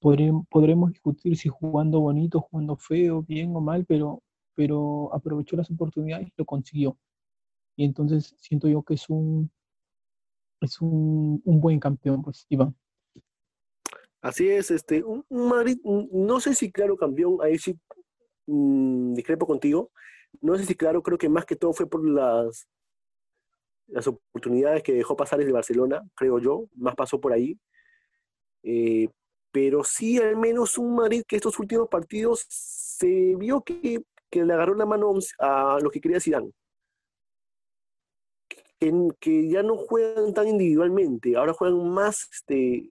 Podremos, 0.01 0.93
discutir 0.93 1.37
si 1.37 1.49
jugando 1.49 2.01
bonito, 2.01 2.41
jugando 2.41 2.77
feo, 2.77 3.23
bien 3.23 3.55
o 3.55 3.61
mal, 3.61 3.85
pero, 3.87 4.23
aprovechó 5.12 5.57
las 5.57 5.71
oportunidades 5.71 6.29
y 6.29 6.33
lo 6.37 6.45
consiguió. 6.45 6.99
Y 7.77 7.85
entonces 7.85 8.35
siento 8.38 8.69
yo 8.69 8.83
que 8.83 8.95
es 8.95 9.09
un, 9.09 9.51
es 10.61 10.81
un, 10.81 11.41
buen 11.45 11.79
campeón, 11.81 12.23
pues, 12.23 12.47
Iván. 12.49 12.75
Así 14.21 14.49
es, 14.49 14.71
este, 14.71 15.03
un, 15.03 15.25
Madrid, 15.31 15.79
no 15.85 16.41
sé 16.41 16.55
si 16.55 16.71
claro 16.71 16.97
campeón, 16.97 17.38
ahí 17.43 17.59
sí 17.59 17.77
mm, 18.47 19.15
discrepo 19.15 19.47
contigo. 19.47 19.91
No 20.41 20.57
sé 20.57 20.65
si 20.65 20.75
claro, 20.75 21.03
creo 21.03 21.19
que 21.19 21.29
más 21.29 21.45
que 21.45 21.57
todo 21.57 21.73
fue 21.73 21.88
por 21.88 22.09
las 22.09 22.67
las 23.92 24.07
oportunidades 24.07 24.83
que 24.83 24.94
dejó 24.94 25.16
pasar 25.16 25.38
desde 25.38 25.52
Barcelona, 25.52 26.02
creo 26.14 26.38
yo, 26.38 26.66
más 26.74 26.94
pasó 26.94 27.20
por 27.20 27.33
ahí. 27.33 27.59
Eh, 28.62 29.09
pero 29.52 29.85
sí 29.85 30.18
al 30.18 30.37
menos 30.37 30.78
un 30.78 30.94
Madrid 30.94 31.24
que 31.28 31.37
estos 31.37 31.59
últimos 31.59 31.88
partidos 31.88 32.46
se 32.48 33.37
vio 33.37 33.62
que, 33.62 34.02
le 34.31 34.52
agarró 34.52 34.74
la 34.74 34.87
mano 34.87 35.12
a 35.38 35.78
lo 35.83 35.90
que 35.90 36.00
quería 36.00 36.20
Zidane. 36.20 36.50
Que, 38.78 38.92
que 39.20 39.48
ya 39.48 39.62
no 39.62 39.76
juegan 39.76 40.33
tan 40.33 40.48
individualmente, 40.48 41.37
ahora 41.37 41.52
juegan 41.52 41.88
más, 41.90 42.28
este, 42.33 42.90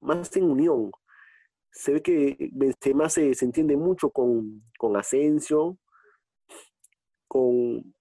más 0.00 0.34
en 0.36 0.44
unión. 0.44 0.92
Se 1.72 1.94
ve 1.94 2.02
que 2.02 2.50
Benzema 2.52 3.08
se, 3.10 3.34
se 3.34 3.44
entiende 3.44 3.76
mucho 3.76 4.10
con, 4.10 4.62
con 4.78 4.96
Asensio, 4.96 5.78
con, 7.26 7.94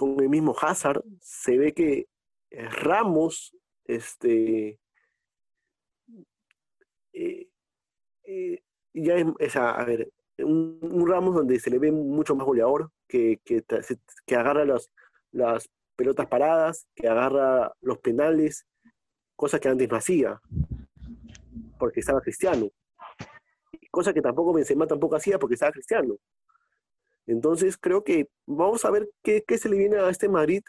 con 0.00 0.18
el 0.18 0.30
mismo 0.30 0.56
Hazard. 0.58 1.02
Se 1.20 1.58
ve 1.58 1.74
que 1.74 2.06
Ramos 2.50 3.54
este, 3.84 4.80
eh, 7.12 7.48
eh, 8.24 8.62
ya 8.94 9.16
es, 9.38 9.56
a, 9.56 9.84
ver, 9.84 10.10
un, 10.38 11.06
Ramos 11.06 11.34
donde 11.34 11.60
se 11.60 11.68
le 11.68 11.78
ve 11.78 11.92
mucho 11.92 12.34
más 12.34 12.46
goleador, 12.46 12.90
que, 13.06 13.40
que, 13.44 13.62
que 14.24 14.36
agarra 14.36 14.64
las, 14.64 14.90
las 15.32 15.68
pelotas 15.96 16.26
paradas, 16.28 16.86
que 16.94 17.06
agarra 17.06 17.74
los 17.82 17.98
penales, 17.98 18.66
cosa 19.36 19.60
que 19.60 19.68
antes 19.68 19.90
no 19.90 19.96
hacía, 19.98 20.40
porque 21.78 22.00
estaba 22.00 22.22
cristiano. 22.22 22.70
Cosa 23.90 24.14
que 24.14 24.22
tampoco 24.22 24.54
Benzema 24.54 24.86
tampoco 24.86 25.16
hacía 25.16 25.38
porque 25.38 25.54
estaba 25.54 25.72
cristiano. 25.72 26.16
Entonces 27.30 27.78
creo 27.78 28.02
que 28.02 28.28
vamos 28.44 28.84
a 28.84 28.90
ver 28.90 29.08
qué, 29.22 29.44
qué 29.46 29.56
se 29.56 29.68
le 29.68 29.78
viene 29.78 29.98
a 29.98 30.10
este 30.10 30.28
Madrid. 30.28 30.62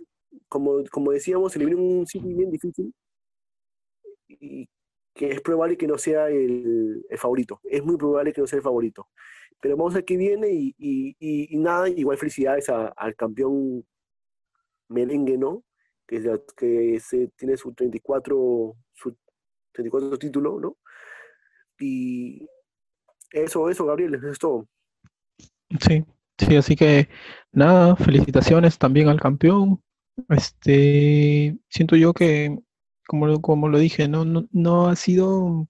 Como, 0.47 0.83
como 0.91 1.11
decíamos, 1.11 1.51
se 1.53 1.59
le 1.59 1.65
viene 1.65 1.81
un 1.81 2.05
sitio 2.05 2.37
bien 2.37 2.51
difícil. 2.51 2.93
Y 4.27 4.69
que 5.15 5.31
es 5.31 5.41
probable 5.41 5.75
que 5.75 5.87
no 5.87 5.97
sea 5.97 6.29
el, 6.29 7.03
favorito. 7.17 7.59
Es 7.63 7.83
muy 7.83 7.97
probable 7.97 8.31
que 8.31 8.41
no 8.41 8.47
sea 8.47 8.57
el 8.57 8.63
favorito. 8.63 9.09
Pero 9.59 9.75
vamos 9.75 9.93
a 9.93 9.97
ver 9.97 10.05
qué 10.05 10.17
viene 10.17 10.49
y, 10.51 11.57
nada, 11.57 11.89
igual 11.89 12.17
felicidades 12.17 12.69
al 12.69 13.15
campeón 13.15 13.83
merengue, 14.87 15.37
¿no? 15.37 15.63
Que, 16.07 16.21
que 16.55 16.99
se, 16.99 17.27
tiene 17.29 17.57
su 17.57 17.73
34, 17.73 18.75
su 18.93 19.17
34 19.71 20.19
título, 20.19 20.59
¿no? 20.59 20.77
Y 21.79 22.47
eso, 23.31 23.67
eso, 23.67 23.85
Gabriel, 23.85 24.13
eso 24.13 24.27
es 24.27 24.37
todo. 24.37 24.67
Sí, 25.79 26.05
sí, 26.45 26.55
así 26.55 26.75
que 26.75 27.09
nada, 27.51 27.95
felicitaciones 27.95 28.77
también 28.77 29.09
al 29.09 29.19
campeón. 29.19 29.81
Este, 30.29 31.57
siento 31.69 31.95
yo 31.95 32.13
que 32.13 32.57
como, 33.07 33.41
como 33.41 33.69
lo 33.69 33.79
dije, 33.79 34.07
no, 34.07 34.25
no, 34.51 34.87
ha 34.87 34.95
sido 34.95 35.67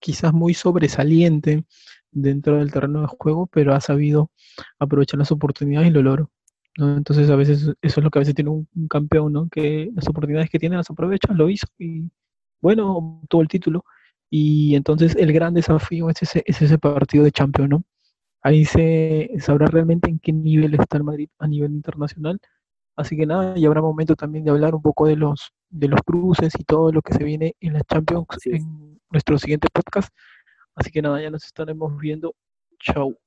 quizás 0.00 0.32
muy 0.32 0.54
sobresaliente 0.54 1.64
dentro 2.10 2.58
del 2.58 2.72
terreno 2.72 3.02
de 3.02 3.08
juego, 3.08 3.46
pero 3.46 3.74
ha 3.74 3.80
sabido 3.80 4.30
aprovechar 4.78 5.18
las 5.18 5.32
oportunidades 5.32 5.88
y 5.88 5.92
lo 5.92 6.02
logró. 6.02 6.30
Entonces 6.76 7.30
a 7.30 7.36
veces 7.36 7.62
eso 7.62 8.00
es 8.00 8.04
lo 8.04 8.10
que 8.10 8.18
a 8.18 8.20
veces 8.20 8.34
tiene 8.34 8.50
un, 8.50 8.68
campeón, 8.88 9.32
¿no? 9.32 9.48
que 9.48 9.90
las 9.94 10.08
oportunidades 10.08 10.50
que 10.50 10.58
tiene 10.58 10.76
las 10.76 10.90
aprovecha, 10.90 11.32
lo 11.32 11.48
hizo 11.48 11.66
y 11.78 12.10
bueno, 12.60 12.96
obtuvo 12.96 13.42
el 13.42 13.48
título. 13.48 13.84
Y 14.30 14.74
entonces 14.74 15.16
el 15.16 15.32
gran 15.32 15.54
desafío 15.54 16.10
es 16.10 16.22
ese, 16.22 16.42
es 16.46 16.60
ese 16.62 16.78
partido 16.78 17.24
de 17.24 17.32
campeón, 17.32 17.70
¿no? 17.70 17.84
Ahí 18.46 18.64
se 18.64 19.30
sabrá 19.40 19.66
realmente 19.66 20.08
en 20.08 20.18
qué 20.18 20.32
nivel 20.32 20.74
está 20.74 20.96
el 20.98 21.04
Madrid 21.04 21.28
a 21.38 21.48
nivel 21.48 21.72
internacional 21.72 22.40
Así 22.96 23.14
que 23.16 23.26
nada, 23.26 23.58
y 23.58 23.66
habrá 23.66 23.82
momento 23.82 24.16
también 24.16 24.44
de 24.44 24.50
hablar 24.50 24.74
un 24.74 24.80
poco 24.80 25.06
de 25.06 25.16
los, 25.16 25.52
de 25.68 25.88
los 25.88 26.00
cruces 26.02 26.54
y 26.58 26.64
todo 26.64 26.90
lo 26.92 27.02
que 27.02 27.12
se 27.12 27.24
viene 27.24 27.54
en 27.60 27.74
la 27.74 27.82
Champions 27.82 28.26
en 28.46 28.98
nuestro 29.10 29.38
siguiente 29.38 29.68
podcast. 29.70 30.08
Así 30.74 30.90
que 30.90 31.02
nada, 31.02 31.20
ya 31.20 31.30
nos 31.30 31.44
estaremos 31.44 31.98
viendo. 31.98 32.34
Chao. 32.80 33.18